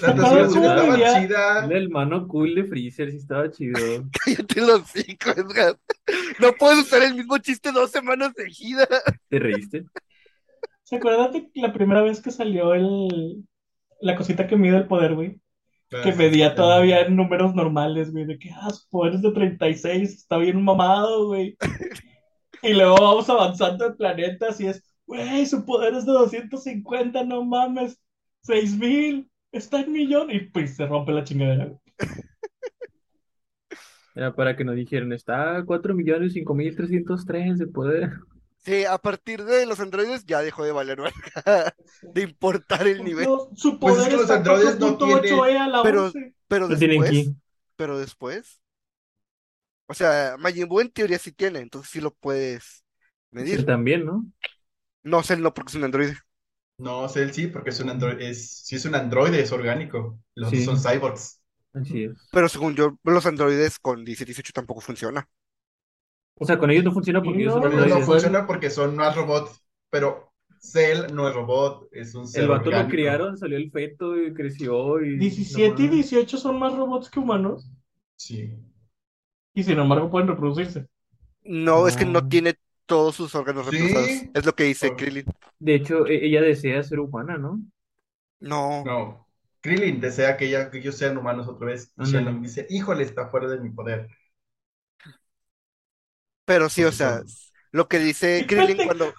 [0.00, 1.20] La acuerdas transformación cómo estaba vivía?
[1.20, 1.64] chida.
[1.64, 3.78] El hermano cool de Freezer sí estaba chido.
[4.24, 5.78] Cállate los hocico, Edgar.
[6.40, 8.88] No puedes usar el mismo chiste dos semanas seguidas.
[9.28, 9.84] ¿Te reíste?
[10.82, 13.44] ¿Se acuerdan de la primera vez que salió el
[14.00, 15.40] la cosita que mide el poder, güey?
[16.02, 20.14] Que medía todavía en números normales, güey, de que, ah, su poder es de 36,
[20.14, 21.56] está bien mamado, güey.
[22.62, 27.44] Y luego vamos avanzando en planetas y es, güey, su poder es de 250, no
[27.44, 28.00] mames,
[28.42, 31.72] 6000, está en millón, y pues se rompe la chingadera.
[34.14, 38.10] Era para que nos dijeran, está a 4 millones 5 mil 303 de poder.
[38.58, 40.98] Sí, a partir de los androides ya dejó de valer
[42.02, 43.26] de importar el nivel.
[43.26, 46.34] No, su Pues es que los androides no 4.8 E a la Pero- 11.
[46.48, 47.36] Pero tienen después, aquí.
[47.76, 48.60] pero después.
[49.88, 52.82] O sea, Majin Buu en teoría sí tiene, entonces sí lo puedes Sí,
[53.30, 53.66] medir.
[53.66, 54.24] también, ¿no?
[55.02, 56.16] No sé, no porque es un androide.
[56.78, 58.30] No, Cell sí, porque es un androide.
[58.30, 60.20] Es, sí es un androide, es orgánico.
[60.34, 60.64] Los Sí.
[60.64, 61.40] son cyborgs.
[61.74, 62.18] Así es.
[62.30, 65.28] Pero según yo, los androides con 17 18 tampoco funciona.
[66.38, 69.14] O sea, con ellos no funciona porque Sí, ellos no, no funciona porque son más
[69.16, 69.62] robots.
[69.90, 72.90] Pero Cell no es robot, es un ser El vato lo orgánico.
[72.90, 75.16] criaron, salió el feto y creció y...
[75.18, 76.06] 17 y no mames.
[76.08, 77.70] 18 son más robots que humanos,
[78.16, 78.56] Sí.
[79.54, 80.86] y sin embargo pueden reproducirse.
[81.44, 82.28] No, es que no No.
[82.28, 83.76] tiene todos sus órganos Sí.
[83.78, 84.26] reemplazados.
[84.34, 85.26] Es lo que dice Krillin.
[85.58, 87.60] De hecho, e- ella desea ser humana, ¿no?
[88.40, 88.84] No.
[88.84, 89.28] No.
[89.60, 91.92] Krillin desea que, ella, que ellos sean humanos otra vez.
[91.96, 92.04] Y.
[92.04, 94.08] Shannon dice, híjole, está fuera de mi poder.
[96.44, 97.26] Pero sí, o sea, son-
[97.72, 99.12] lo que dice Krillin cuando.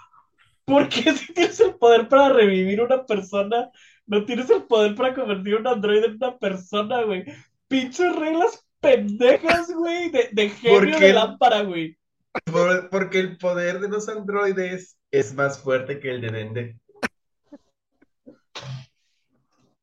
[0.65, 3.69] ¿Por qué si tienes el poder para revivir una persona,
[4.05, 7.23] no tienes el poder para convertir un androide en una persona, güey?
[7.67, 11.96] Pinches reglas pendejas, güey, de, de genio ¿Por de lámpara, güey.
[12.45, 16.79] Por- porque el poder de los androides es más fuerte que el de Dende.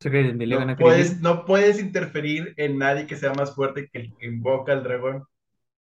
[0.03, 1.23] No puedes, Krillin.
[1.23, 5.25] no puedes interferir en nadie que sea más fuerte que el que invoca al dragón.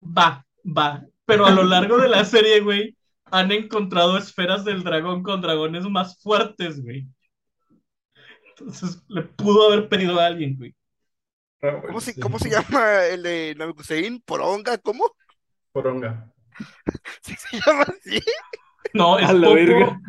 [0.02, 1.02] Va, va.
[1.24, 2.96] Pero a lo largo de la serie, güey,
[3.26, 7.06] han encontrado esferas del dragón con dragones más fuertes, güey.
[8.50, 10.74] Entonces le pudo haber pedido a alguien, güey.
[11.62, 12.20] Ah, bueno, ¿Cómo se, sí.
[12.20, 14.20] cómo se llama el de Namekusein?
[14.20, 14.76] ¿Poronga?
[14.78, 15.14] ¿Cómo?
[15.72, 16.30] Poronga.
[17.22, 18.20] ¿Sí se llama así?
[18.94, 20.00] No, es A la verga.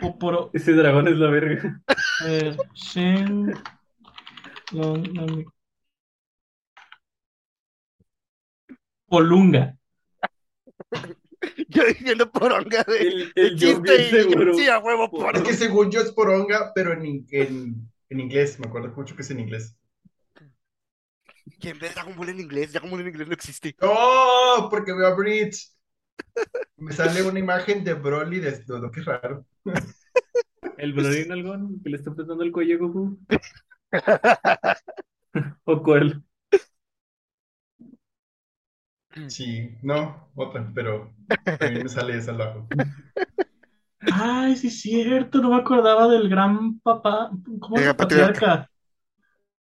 [0.00, 1.80] Poporo- Ese dragón es la verga.
[2.20, 3.46] A ver, Shen.
[4.72, 5.44] no, no me-
[9.08, 9.76] Polunga.
[11.68, 14.54] Yo diciendo poronga de, El, de el chiste y seguro.
[14.54, 15.42] sí, a huevo, Es poronga.
[15.42, 18.58] que según yo es poronga, pero en, en, en inglés.
[18.58, 19.76] Me acuerdo mucho que es en inglés.
[21.60, 22.72] ¿Quién ve Dragon Ball en inglés?
[22.72, 23.76] Dragon Ball en inglés no existe.
[23.80, 24.68] ¡Oh!
[24.70, 25.72] Porque veo a Bridge.
[26.76, 28.90] Me sale una imagen de Broly desnudo.
[28.90, 29.46] Qué raro.
[30.76, 33.18] El Broly Nalgón que le está apretando el cuello a Goku.
[35.64, 36.22] ¿O cuál?
[39.28, 41.12] Sí, no, otra, pero
[41.60, 42.66] mí me sale esa lado.
[44.00, 47.30] Ay, sí, es cierto, no me acordaba del gran papá.
[47.60, 47.96] ¿Cómo patriarca.
[47.96, 48.70] patriarca?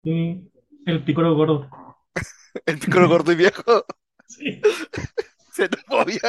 [0.03, 0.51] Sí,
[0.85, 1.69] el pícoro gordo.
[2.65, 3.85] El pícoro gordo y viejo.
[4.31, 4.61] Sí.
[5.51, 6.21] Xenofobia.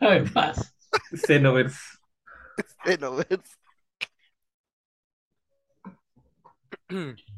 [0.00, 0.74] A ver, paz.
[1.26, 1.98] Xenoverse.
[2.84, 3.56] Xenoverse.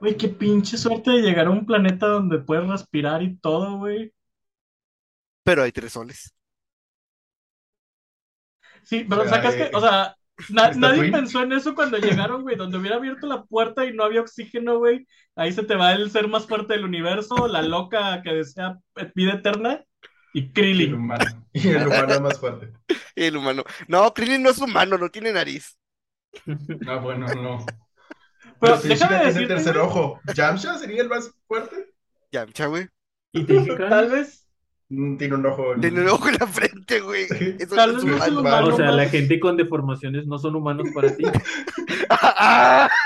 [0.00, 4.12] Güey, qué pinche suerte de llegar a un planeta donde puedes respirar y todo, güey.
[5.44, 6.34] Pero hay tres soles.
[8.82, 10.16] Sí, pero sea, sacas que, o sea,
[10.50, 13.92] na- ¿está nadie pensó en eso cuando llegaron, güey, donde hubiera abierto la puerta y
[13.94, 15.06] no había oxígeno, güey.
[15.34, 18.78] Ahí se te va el ser más fuerte del universo, la loca que desea
[19.14, 19.82] vida eterna
[20.32, 20.94] y Y el Krillin.
[20.94, 21.24] humano.
[21.52, 22.72] Y el humano más fuerte.
[23.16, 23.64] El humano.
[23.88, 25.78] No, Krillin no es humano, no tiene nariz.
[26.86, 27.64] Ah, bueno, no.
[28.60, 30.20] Pero Pero si déjame decirte, tercer güey, ojo.
[30.34, 31.94] ¿Yamcha sería el más fuerte?
[32.30, 32.88] Yamcha, güey.
[33.32, 33.44] ¿Y
[33.76, 34.45] tal vez,
[34.88, 35.74] Tiene un ojo.
[35.74, 37.26] en- Tiene un ojo en la frente, güey.
[37.26, 37.56] Sí.
[37.58, 38.56] Eso tal no es vez no es el humano.
[38.58, 41.24] humano O sea, la gente con deformaciones no son humanos para ti.
[42.10, 42.88] ¡Ah!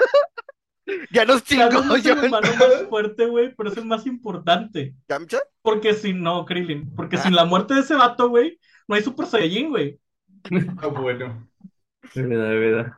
[1.12, 4.07] Ya nos tal vez chingó es el humano más fuerte, güey, pero es el más
[4.07, 4.95] importante.
[5.09, 5.39] ¿Yamcha?
[5.62, 8.59] Porque si no, Krillin, porque sin la muerte de ese vato, güey,
[8.89, 10.01] no hay Super Saiyajin, güey.
[10.78, 11.49] Ah, bueno.
[12.14, 12.93] De verdad, de verdad.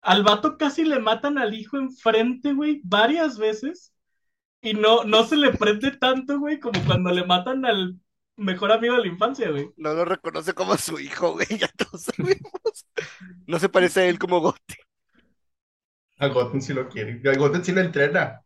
[0.00, 3.92] Al vato casi le matan al hijo enfrente, güey, varias veces.
[4.60, 7.98] Y no, no se le prende tanto, güey, como cuando le matan al
[8.36, 9.70] mejor amigo de la infancia, güey.
[9.76, 11.46] No lo reconoce como su hijo, güey.
[11.58, 12.86] Ya todos sabemos.
[13.46, 14.76] No se parece a él como Gote.
[16.18, 17.20] A Goten sí lo quiere.
[17.30, 18.42] A Goten sí lo entrena.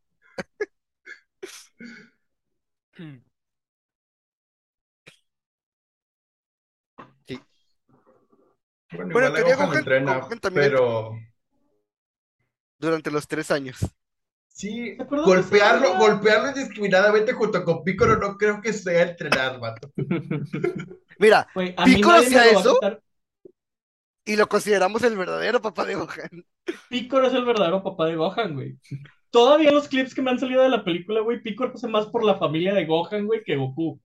[8.94, 11.18] Bueno, Bueno, igual a Gohan entrena, Gohan también- pero
[12.78, 13.78] Durante los tres años.
[14.54, 19.02] Sí, ¿Te acuerdas de ese golpearlo, golpearlo indiscriminadamente junto con Piccolo no creo que sea
[19.02, 19.90] entrenar, vato.
[21.18, 22.78] Mira, mí ¿Piccolo hacía eso?
[24.24, 26.44] y lo consideramos el verdadero papá de Gohan.
[26.88, 28.78] Piccolo es el verdadero papá de Gohan, güey.
[29.30, 32.24] Todavía los clips que me han salido de la película, güey, Piccolo hace más por
[32.24, 34.00] la familia de Gohan, güey, que Goku.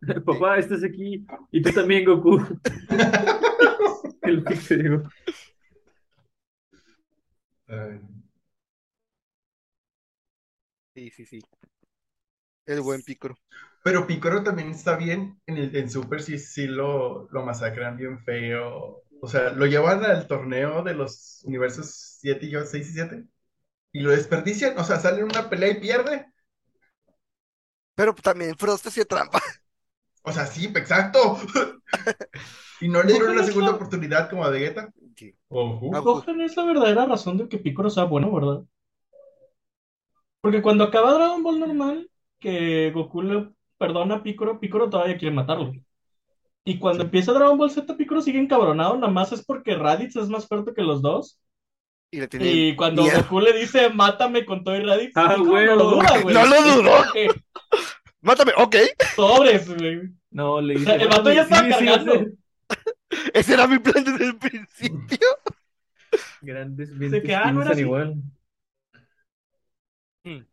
[0.24, 1.26] Papá, estás aquí.
[1.50, 2.38] Y tú también, Goku.
[4.22, 4.44] El.
[7.66, 8.00] Ay,
[10.98, 11.40] Sí, sí, sí.
[12.66, 13.34] El buen Piccolo.
[13.82, 15.40] Pero Piccolo también está bien.
[15.46, 19.02] En el en Super sí, sí lo, lo masacran bien feo.
[19.20, 23.24] O sea, lo llevan al torneo de los universos 7 y 6 y 7
[23.92, 24.78] y lo desperdician.
[24.78, 26.26] O sea, sale en una pelea y pierde.
[27.94, 29.40] Pero también Frost hacía trampa.
[30.22, 31.38] O sea, sí, exacto.
[32.80, 34.92] Y no le dieron una Goku segunda la- oportunidad como a Vegeta.
[35.16, 35.36] Sí.
[35.48, 35.98] O Goku.
[35.98, 38.64] Ah, Gohan es la verdadera razón de que Piccolo sea bueno, ¿verdad?
[40.48, 45.34] Porque cuando acaba Dragon Ball normal, que Goku le perdona a Piccolo, Piccolo todavía quiere
[45.34, 45.74] matarlo.
[46.64, 50.30] Y cuando empieza Dragon Ball Z, Piccolo sigue encabronado, nada más es porque Raditz es
[50.30, 51.38] más fuerte que los dos.
[52.10, 53.18] Y le tiene Y cuando miedo.
[53.18, 56.34] Goku le dice, mátame con todo y Raditz, Ah, Piccolo no lo duda, güey.
[56.34, 56.92] No lo dudó.
[58.22, 58.76] Mátame, ok.
[59.16, 60.00] Sobres, güey.
[60.30, 61.04] No, le O sea, dice.
[61.04, 62.12] el vato ya "Sí, está sí, cargando.
[62.14, 62.26] sí".
[63.34, 65.28] Ese era mi plan desde el principio.
[66.40, 68.22] Grandes Se mentes que, ah, no era piensan
[70.24, 70.46] igual.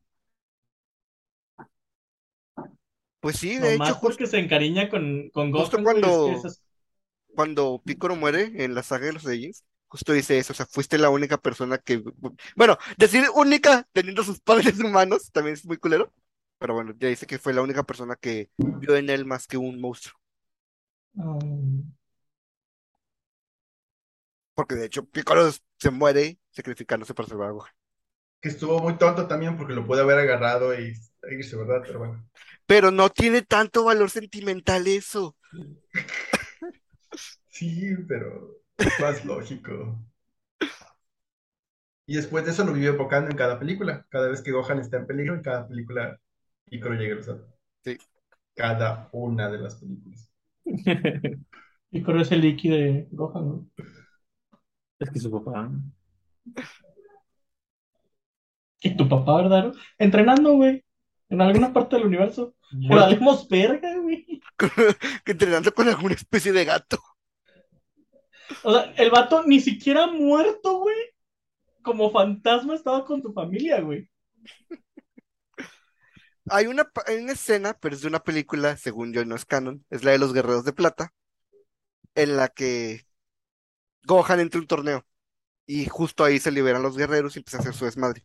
[3.20, 6.10] Pues sí, de Nomás hecho, justo porque se encariña con, con justo Gohan, güey, cuando-
[6.10, 6.36] es que
[7.36, 10.98] cuando Piccolo muere en la saga de los Saiyajins, justo dice eso, o sea, fuiste
[10.98, 12.04] la única persona que,
[12.56, 16.14] bueno, decir única teniendo sus padres humanos también es muy culero,
[16.60, 19.58] pero bueno, ya dice que fue la única persona que vio en él más que
[19.58, 20.20] un monstruo,
[21.20, 21.96] Um,
[24.54, 25.50] porque de hecho Piccolo
[25.80, 27.72] se muere sacrificándose para salvar a Gohan.
[28.42, 30.94] Que estuvo muy tonto también porque lo puede haber agarrado y
[31.32, 31.82] irse, ¿verdad?
[31.86, 32.30] Pero bueno.
[32.68, 35.36] Pero no tiene tanto valor sentimental eso.
[37.50, 39.98] Sí, pero es más lógico.
[42.08, 44.06] Y después de eso lo vive evocando en cada película.
[44.10, 46.20] Cada vez que Gohan está en peligro, en cada película
[46.66, 47.42] Piccolo llega a los
[47.84, 47.98] Sí.
[48.56, 50.30] Cada una de las películas.
[51.90, 53.68] Piccolo es el Iki de Gohan, ¿no?
[55.00, 55.72] Es que su papá.
[58.82, 59.74] Y tu papá, ¿verdad?
[59.98, 60.84] Entrenando, güey.
[61.30, 62.56] En alguna parte del universo.
[62.88, 63.06] Pero Muerto.
[63.06, 64.42] valemos verga, güey.
[65.26, 67.02] entrenando con alguna especie de gato.
[68.64, 70.96] O sea, el vato ni siquiera muerto, güey.
[71.82, 74.10] Como fantasma estaba con tu familia, güey.
[76.50, 79.84] Hay una, hay una escena, pero es de una película, según yo no es canon,
[79.90, 81.12] es la de los Guerreros de Plata,
[82.14, 83.06] en la que
[84.04, 85.06] Gohan entra a un torneo
[85.66, 88.24] y justo ahí se liberan los guerreros y empieza a hacer su desmadre.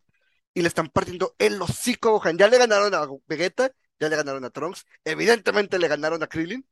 [0.53, 2.37] Y le están partiendo el hocico a Gohan.
[2.37, 6.65] Ya le ganaron a Vegeta, ya le ganaron a Trunks, evidentemente le ganaron a Krillin,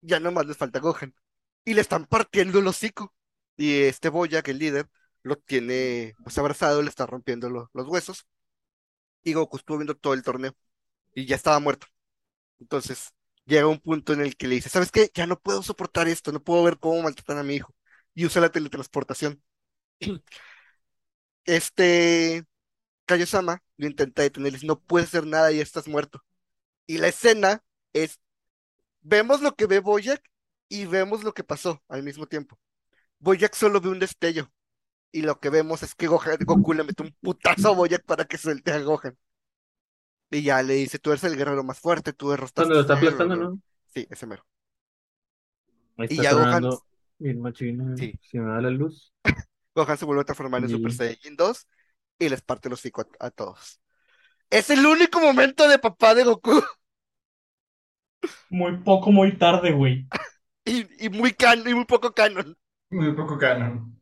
[0.00, 1.14] ya nomás les falta Gohan.
[1.64, 3.14] Y le están partiendo el hocico.
[3.56, 4.88] Y este Boyac, el líder,
[5.22, 8.26] lo tiene pues abrazado, le está rompiendo lo- los huesos.
[9.22, 10.54] Y Goku estuvo viendo todo el torneo
[11.14, 11.86] y ya estaba muerto.
[12.60, 13.10] Entonces
[13.46, 15.10] llega un punto en el que le dice, ¿sabes qué?
[15.14, 17.74] Ya no puedo soportar esto, no puedo ver cómo maltratan a mi hijo.
[18.14, 19.42] Y usa la teletransportación.
[21.48, 22.44] Este
[23.06, 26.22] Kaiosama lo intenta detener y dice, no puedes hacer nada, ya estás muerto.
[26.86, 28.20] Y la escena es,
[29.00, 30.22] vemos lo que ve Boyac
[30.68, 32.58] y vemos lo que pasó al mismo tiempo.
[33.18, 34.52] Boyac solo ve un destello
[35.10, 38.26] y lo que vemos es que Gohan- Goku le mete un putazo a Boyac para
[38.26, 39.16] que suelte a Gohan.
[40.30, 42.94] Y ya le dice, tú eres el guerrero más fuerte, tú derrotaste Cuando lo está
[42.94, 43.54] aplastando, bla, bla".
[43.54, 43.62] ¿no?
[43.94, 44.44] Sí, ese mero.
[45.96, 46.78] Ahí Y está ya Gohan-
[47.18, 47.96] bien machín.
[47.96, 48.12] Sí.
[48.20, 49.14] Si me da la luz.
[49.74, 51.66] Gohan se vuelve a transformar en Super Saiyajin 2
[52.18, 53.80] y les parte los hocico a, a todos.
[54.50, 56.62] Es el único momento de papá de Goku
[58.50, 60.06] Muy poco, muy tarde, güey.
[60.64, 62.56] y, y muy can y muy poco canon.
[62.90, 63.98] Muy poco canon.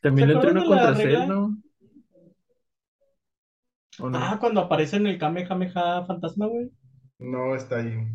[0.00, 1.26] También ¿Se le entreno contra regla?
[1.26, 1.56] Cell, ¿no?
[3.98, 4.22] ¿O no?
[4.22, 6.72] Ah, cuando aparece en el Kamehameha fantasma, güey.
[7.18, 8.06] No está ahí.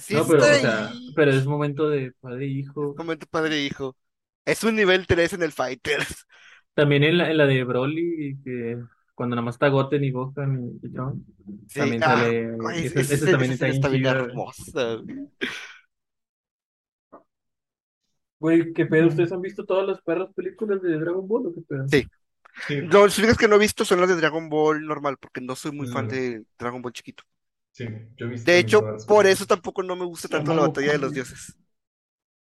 [0.00, 1.14] Sí No, pero, o está sea, ahí.
[1.14, 2.98] pero es momento de padre e hijo.
[2.98, 3.96] Momento padre e hijo.
[4.48, 6.26] Es un nivel 3 en el Fighters.
[6.74, 8.78] También en la, en la de Broly, que
[9.14, 11.20] cuando nada más está Goten y Gohan y, Trunks,
[11.68, 12.56] Sí, también ah, sale.
[12.66, 14.96] ay, ese, ese- también está está bien hermosa,
[18.38, 18.72] güey.
[18.72, 19.08] ¿qué pedo?
[19.08, 21.88] ¿Ustedes han visto todas las perras películas de Dragon Ball o qué pedo?
[21.88, 22.06] Sí.
[22.66, 25.54] Sí, Los únicos que no he visto son las de Dragon Ball normal, porque no
[25.54, 27.22] soy muy fan de Dragon Ball chiquito.
[27.72, 27.84] sí,
[28.16, 30.98] yo he visto De hecho, por eso tampoco no me gusta tanto la batalla de
[30.98, 31.54] los dioses.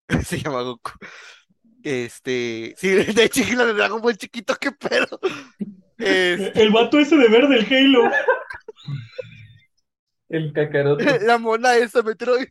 [0.24, 0.92] Se llama Goku.
[1.82, 5.20] Este, sí, de la de Dragon Ball chiquito, qué pedo.
[5.96, 8.10] Este, El vato ese de verde, el Halo.
[10.28, 11.20] El cacarote.
[11.26, 12.48] la mona esa, Metroid.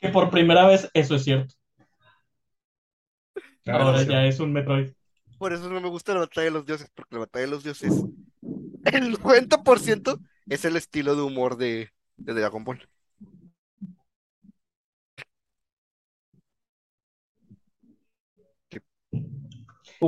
[0.00, 1.54] Que por primera vez eso es cierto.
[3.66, 4.06] Ah, Ahora sí.
[4.06, 4.90] ya es un Metroid.
[5.38, 7.62] Por eso no me gusta la batalla de los dioses, porque la batalla de los
[7.62, 7.92] dioses,
[8.84, 10.18] el 90%
[10.48, 12.88] es el estilo de humor de, de Dragon Ball.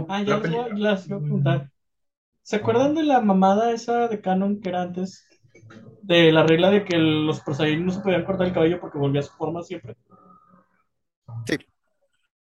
[0.08, 1.70] Ah, ya La les voy a- peli- las iba a preguntar.
[2.42, 5.24] ¿Se acuerdan de la mamada esa de Canon que era antes?
[6.02, 8.98] De la regla de que los Super Saiyajin no se podían cortar el cabello porque
[8.98, 9.96] volvía a su forma siempre.
[11.46, 11.56] Sí.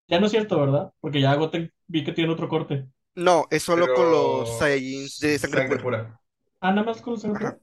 [0.07, 0.93] Ya no es cierto, ¿verdad?
[1.01, 2.87] Porque ya Goten vi que tiene otro corte.
[3.15, 5.81] No, es solo Pero- con los Saiyajins de sangre pura.
[5.81, 6.19] pura.
[6.61, 7.57] Ah, nada más con los Ajá.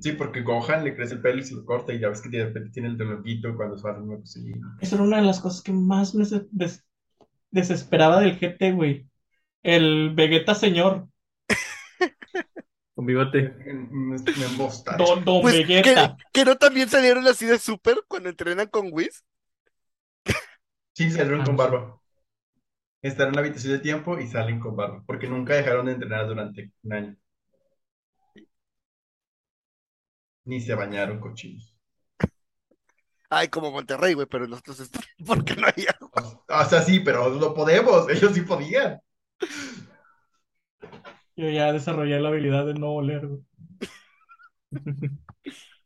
[0.00, 2.28] Sí, porque Gohan le crece el pelo y se lo corta y ya ves que
[2.28, 4.02] de repente tiene el relojito cuando se va a.
[4.80, 6.84] Esa era una de las cosas que más me des-
[7.50, 9.06] desesperaba del GT, güey.
[9.62, 11.08] El Vegeta señor.
[12.94, 13.54] Con bigote.
[13.90, 14.96] Me, me embosta.
[14.96, 16.16] Don, don Pues, Vegeta.
[16.32, 19.24] que no también salieron así de super cuando entrenan con Whis.
[20.92, 21.56] Sí, salieron Ah, con sé.
[21.56, 22.00] barba.
[23.02, 26.26] Están en una habitación de tiempo y salen con barba, porque nunca dejaron de entrenar
[26.26, 27.16] durante un año.
[30.44, 31.69] Ni se bañaron cochinos.
[33.30, 34.90] Ay, como Monterrey, güey, pero nosotros es
[35.26, 36.42] porque no hay agua.
[36.48, 38.08] O, sea, sí, pero no podemos.
[38.10, 39.00] Ellos sí podían.
[41.36, 43.40] Yo ya desarrollé la habilidad de no oler, güey.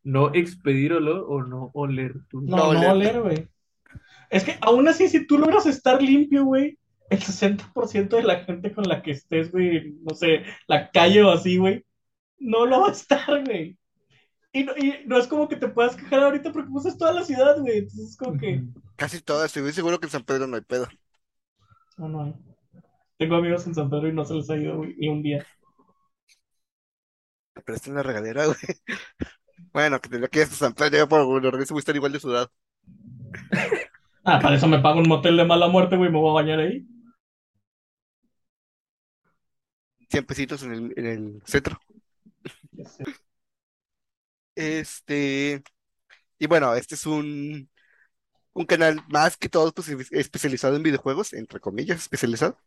[0.07, 2.43] No expedir olor o no oler tu.
[2.43, 2.91] No, No no oler.
[2.91, 3.49] oler, güey.
[4.29, 6.79] Es que aún así, si tú logras estar limpio, güey,
[7.09, 11.31] el 60% de la gente con la que estés, güey, no sé, la calle o
[11.31, 11.87] así, güey,
[12.39, 13.79] no lo va a estar, güey.
[14.55, 17.25] Y no, y no es como que te puedas quejar ahorita porque usas toda la
[17.25, 17.79] ciudad, güey.
[17.79, 18.65] Entonces es como que,
[18.97, 20.89] Casi todas, estoy seguro que en San Pedro no hay pedo.
[21.97, 22.35] no, no hay.
[23.19, 25.47] Tengo amigos en San Pedro y no se les ha ido, güey, ni un día.
[27.65, 28.57] Pero está en la regadera, güey.
[29.73, 31.97] Bueno, que tendría que ir hasta San Pedro, ya por alguna razón voy a estar
[31.97, 32.51] igual de sudado.
[34.25, 36.59] Ah, para eso me pago un motel de mala muerte, güey, me voy a bañar
[36.61, 36.87] ahí.
[40.11, 41.79] 100 pesitos en el, en el centro.
[42.73, 43.05] Ya sé.
[44.55, 45.63] Este,
[46.39, 47.71] y bueno, este es un,
[48.55, 52.59] un canal más que todo pues, especializado en videojuegos, entre comillas, especializado.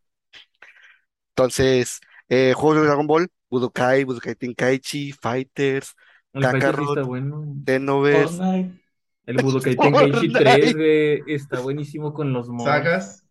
[1.35, 5.93] Entonces, eh, juegos de Dragon Ball, Budokai, Budokai Tenkaichi, Fighters,
[6.33, 6.89] El Kakarot.
[6.89, 7.55] está bueno.
[8.11, 8.81] Fortnite.
[9.25, 10.39] El Budokai Tenkaichi Fortnite.
[10.39, 12.65] 3, güey, está buenísimo con los mods.
[12.65, 13.23] Sagas.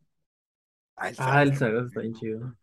[0.97, 1.55] Ah, el Ah.
[1.57, 2.57] Sagas está bien chido.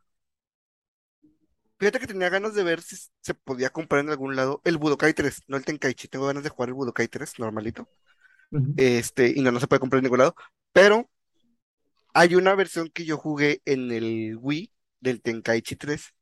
[1.84, 5.14] Fíjate que tenía ganas de ver si se podía comprar en algún lado el Budokai
[5.14, 6.08] 3, no el Tenkaichi.
[6.08, 7.90] Tengo ganas de jugar el Budokai 3 normalito.
[8.78, 10.36] Este, y no, no se puede comprar en ningún lado.
[10.72, 11.10] Pero
[12.14, 14.72] hay una versión que yo jugué en el Wii
[15.02, 16.14] del Tenkaichi 3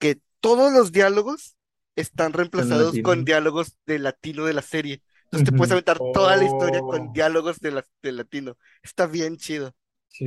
[0.00, 1.56] que todos los diálogos
[1.94, 5.02] están reemplazados con diálogos de latino de la serie.
[5.24, 6.88] Entonces te puedes aventar toda la historia Oh.
[6.88, 8.56] con diálogos de, la- de latino.
[8.82, 9.74] Está bien chido.
[10.08, 10.26] Sí.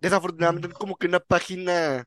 [0.00, 2.04] Desafortunadamente es como que una página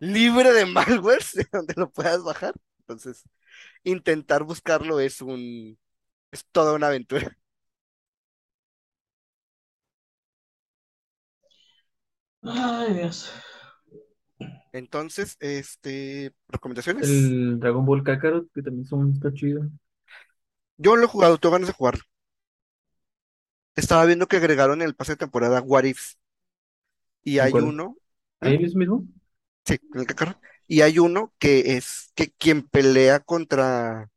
[0.00, 1.22] libre de malware
[1.52, 2.54] donde lo puedas bajar.
[2.80, 3.24] Entonces,
[3.84, 5.78] intentar buscarlo es un
[6.32, 7.38] es toda una aventura.
[12.42, 13.30] Ay, Dios.
[14.72, 17.08] Entonces, este, recomendaciones.
[17.08, 19.62] El Dragon Ball Kakarot, que también son, está chido.
[20.78, 22.02] Yo lo he jugado, tengo ganas de jugarlo.
[23.76, 26.18] Estaba viendo que agregaron en el pase de temporada What Ifs.
[27.22, 27.60] Y ¿En hay cuál?
[27.60, 27.98] uno,
[28.40, 29.06] ¿Ahí es mismo?
[29.66, 30.38] Sí, el.
[30.68, 34.10] Y hay uno que es que quien pelea contra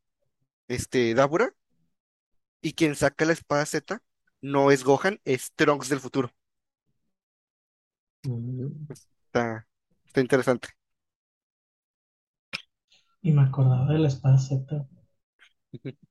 [0.67, 1.53] este Dabura
[2.61, 4.01] y quien saca la espada Z
[4.41, 6.31] no es Gohan, es Trunks del futuro.
[8.23, 8.87] Mm,
[9.27, 9.67] Está,
[10.05, 10.69] está interesante.
[13.21, 14.85] Y me acordaba de la espada Z.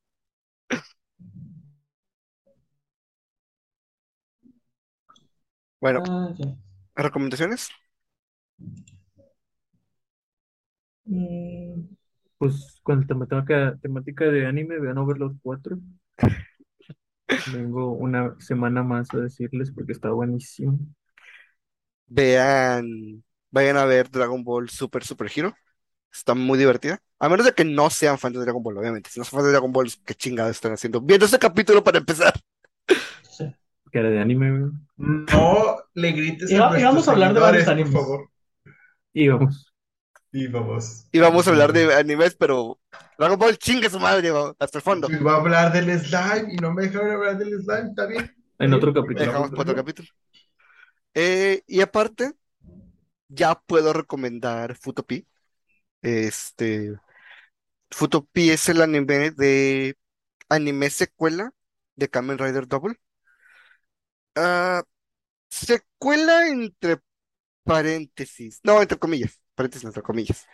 [5.80, 6.34] Bueno, Ah.
[6.96, 7.70] ¿recomendaciones?
[11.08, 11.82] Mm,
[12.38, 15.78] Pues con temática, temática de anime, vean Overlord 4.
[17.52, 20.78] Vengo una semana más a decirles porque está buenísimo.
[22.06, 25.54] Vean, vayan a ver Dragon Ball Super Super Hero.
[26.12, 26.98] Está muy divertida.
[27.18, 29.10] A menos de que no sean fans de Dragon Ball, obviamente.
[29.10, 31.00] Si no son fans de Dragon Ball, ¿qué chingados están haciendo?
[31.00, 32.32] Viendo ese capítulo para empezar.
[33.22, 33.52] sí.
[33.90, 34.70] Que era de anime.
[34.96, 37.92] No le grites Iba- a íbamos nuestros a hablar de varios seguidores, por animes.
[37.92, 38.30] favor.
[39.12, 39.67] Y vamos.
[40.32, 41.06] Y vamos.
[41.10, 42.78] Y vamos a hablar de animes, pero
[43.18, 45.10] Dragon Ball chingue su madre, va, hasta el fondo.
[45.10, 48.34] Iba a hablar del slime y no me dejaron hablar del slime, ¿está bien?
[48.58, 49.26] En otro capítulo.
[49.26, 50.08] Dejamos para otro capítulo.
[51.14, 52.32] Eh, y aparte,
[53.28, 55.26] ya puedo recomendar Futopi.
[56.02, 56.94] Este,
[57.90, 59.96] Futopi es el anime de
[60.48, 61.52] anime secuela
[61.96, 62.96] de Kamen Rider Double.
[64.34, 64.82] Ah,
[65.50, 66.98] secuela entre
[67.64, 70.46] paréntesis, no, entre comillas, paréntesis entre comillas.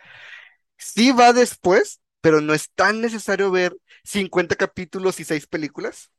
[0.77, 6.11] Sí va después, pero no es tan necesario ver 50 capítulos y 6 películas.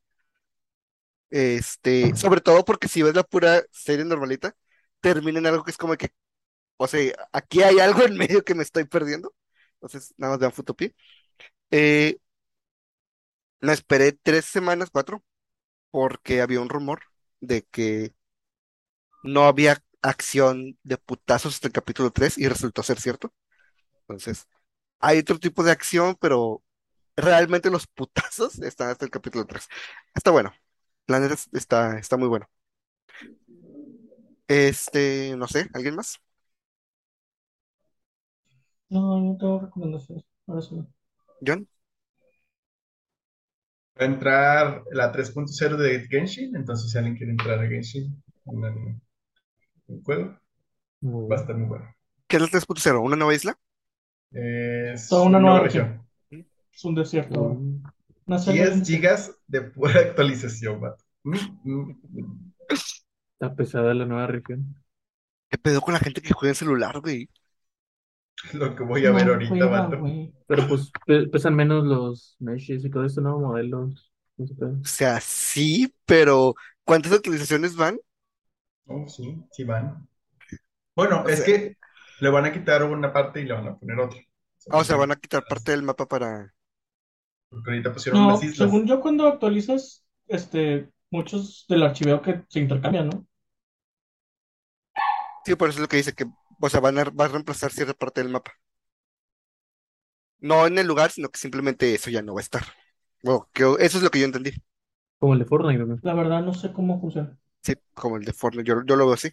[1.31, 4.55] Este, sobre todo porque si ves la pura serie normalita,
[5.01, 6.11] termina en algo que es como que,
[6.79, 9.35] o sea, aquí hay algo en medio que me estoy perdiendo.
[9.77, 10.93] Entonces, nada más vean Futopia.
[11.73, 12.19] Eh,
[13.61, 15.23] me esperé tres semanas, cuatro,
[15.91, 17.03] porque había un rumor
[17.41, 18.15] de que
[19.23, 23.33] no había acción de putazos hasta el capítulo 3 y resultó ser cierto.
[24.03, 24.47] Entonces,
[25.01, 26.63] hay otro tipo de acción, pero
[27.17, 29.69] realmente los putazos están hasta el capítulo 3.
[30.15, 30.53] Está bueno.
[31.09, 32.49] La neta está, está muy bueno.
[34.49, 36.19] Este, no sé, ¿alguien más?
[38.89, 40.25] No, no tengo recomendaciones.
[40.47, 40.75] Ahora sí.
[40.77, 40.89] no.
[41.47, 41.69] ¿John?
[44.01, 48.65] Va a entrar la 3.0 de Genshin, entonces si alguien quiere entrar a Genshin en
[48.65, 49.01] el,
[49.89, 50.39] el juego,
[51.01, 51.43] Muy va a bueno.
[51.43, 51.95] estar muy bueno.
[52.29, 53.01] ¿Qué es el 3.0?
[53.03, 53.59] ¿Una nueva isla?
[54.31, 56.01] Es Toda una una nueva región.
[56.31, 56.49] región.
[56.73, 57.41] Es un desierto.
[57.41, 57.55] ahora.
[57.55, 57.83] Mm,
[58.27, 61.05] Una selva 10 bien- gigas de pura actualización, vato.
[63.35, 64.75] Está pesada la nueva región.
[65.51, 67.29] ¿Qué pedo con la gente que juega en celular, güey?
[68.53, 69.99] Lo que voy a ver ahorita, juega, vato.
[70.01, 70.33] güey.
[70.47, 73.39] Pero pues pe- pesan menos los meshes y todo eso, ¿no?
[73.39, 74.13] Modelos.
[74.37, 74.65] no sé qué.
[74.85, 76.55] O sea, sí, pero
[76.85, 77.99] ¿cuántas actualizaciones van?
[78.89, 80.09] Oh, sí, sí van.
[80.97, 81.77] Bueno, O es sea- que
[82.21, 84.21] le van a quitar una parte y le van a poner otra.
[84.71, 86.55] Ah, o sea, van a quitar parte del mapa para...
[87.49, 88.57] Porque ahorita pusieron No, unas islas.
[88.59, 93.27] según yo, cuando actualizas, este, muchos del archiveo que se intercambian, ¿no?
[95.45, 96.27] Sí, por eso es lo que dice que,
[96.61, 98.53] o sea, van a, va a reemplazar cierta parte del mapa.
[100.41, 102.65] No en el lugar, sino que simplemente eso ya no va a estar.
[103.23, 104.53] Bueno, que eso es lo que yo entendí.
[105.19, 105.99] Como el de Fortnite, ¿no?
[106.03, 107.37] La verdad, no sé cómo funciona.
[107.67, 109.31] Sí, como el de Fortnite, yo, yo lo veo así.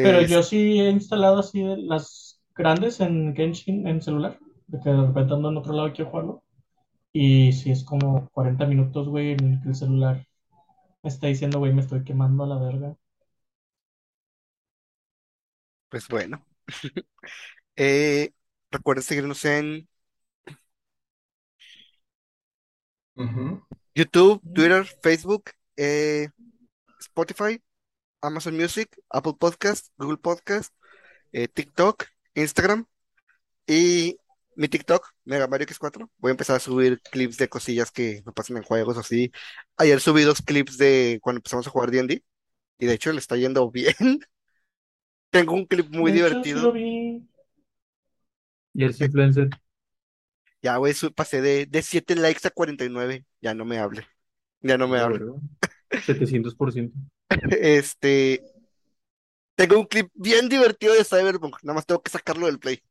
[0.00, 4.78] Pero Es- yo sí he instalado así de las grandes en Genshin en celular, de
[4.80, 6.42] que de repente ando en otro lado y quiero jugarlo.
[7.12, 10.26] Y sí es como 40 minutos, güey, en el que el celular
[11.02, 12.96] me está diciendo, güey, me estoy quemando a la verga.
[15.88, 16.44] Pues bueno.
[17.76, 18.32] Eh,
[18.70, 19.88] recuerden seguirnos en.
[23.94, 26.28] YouTube, Twitter, Facebook, eh,
[27.00, 27.60] Spotify,
[28.20, 30.74] Amazon Music, Apple Podcast, Google Podcast,
[31.32, 32.04] eh, TikTok,
[32.34, 32.86] Instagram
[33.66, 34.16] y
[34.56, 36.08] mi TikTok, Mega Mario X4.
[36.18, 39.32] Voy a empezar a subir clips de cosillas que me pasan en juegos o así.
[39.76, 42.22] Ayer subí dos clips de cuando empezamos a jugar D&D
[42.78, 43.94] y de hecho le está yendo bien.
[45.30, 46.74] Tengo un clip muy De divertido.
[48.72, 49.48] Y el influencer.
[50.62, 53.24] Ya, güey, pasé de, de 7 likes a 49.
[53.40, 54.06] Ya no me hable.
[54.60, 55.24] Ya no me hable.
[55.90, 56.92] Verdad, 700%.
[57.50, 58.42] Este,
[59.54, 61.56] tengo un clip bien divertido de Cyberpunk.
[61.62, 62.82] Nada más tengo que sacarlo del play.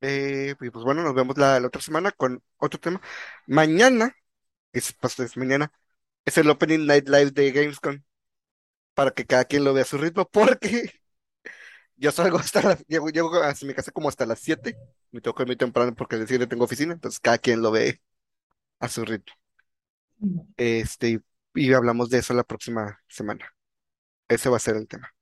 [0.00, 3.00] Eh, pues bueno, nos vemos la, la otra semana con otro tema.
[3.46, 4.14] Mañana,
[4.72, 5.72] pues, es mañana,
[6.24, 8.02] es el Opening Night Live de Gamescom.
[8.94, 10.92] Para que cada quien lo vea a su ritmo, porque
[11.96, 14.76] yo salgo hasta las, llego, llego a mi casa como hasta las 7.
[15.12, 17.70] Me tengo que ir muy temprano porque el día tengo oficina, entonces cada quien lo
[17.72, 18.00] ve
[18.84, 19.34] a su ritmo.
[20.56, 21.20] Este,
[21.54, 23.54] y hablamos de eso la próxima semana.
[24.28, 25.14] Ese va a ser el tema.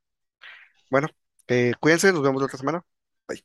[0.90, 1.08] Bueno,
[1.48, 2.84] eh, cuídense, nos vemos la otra semana.
[3.28, 3.44] Sí.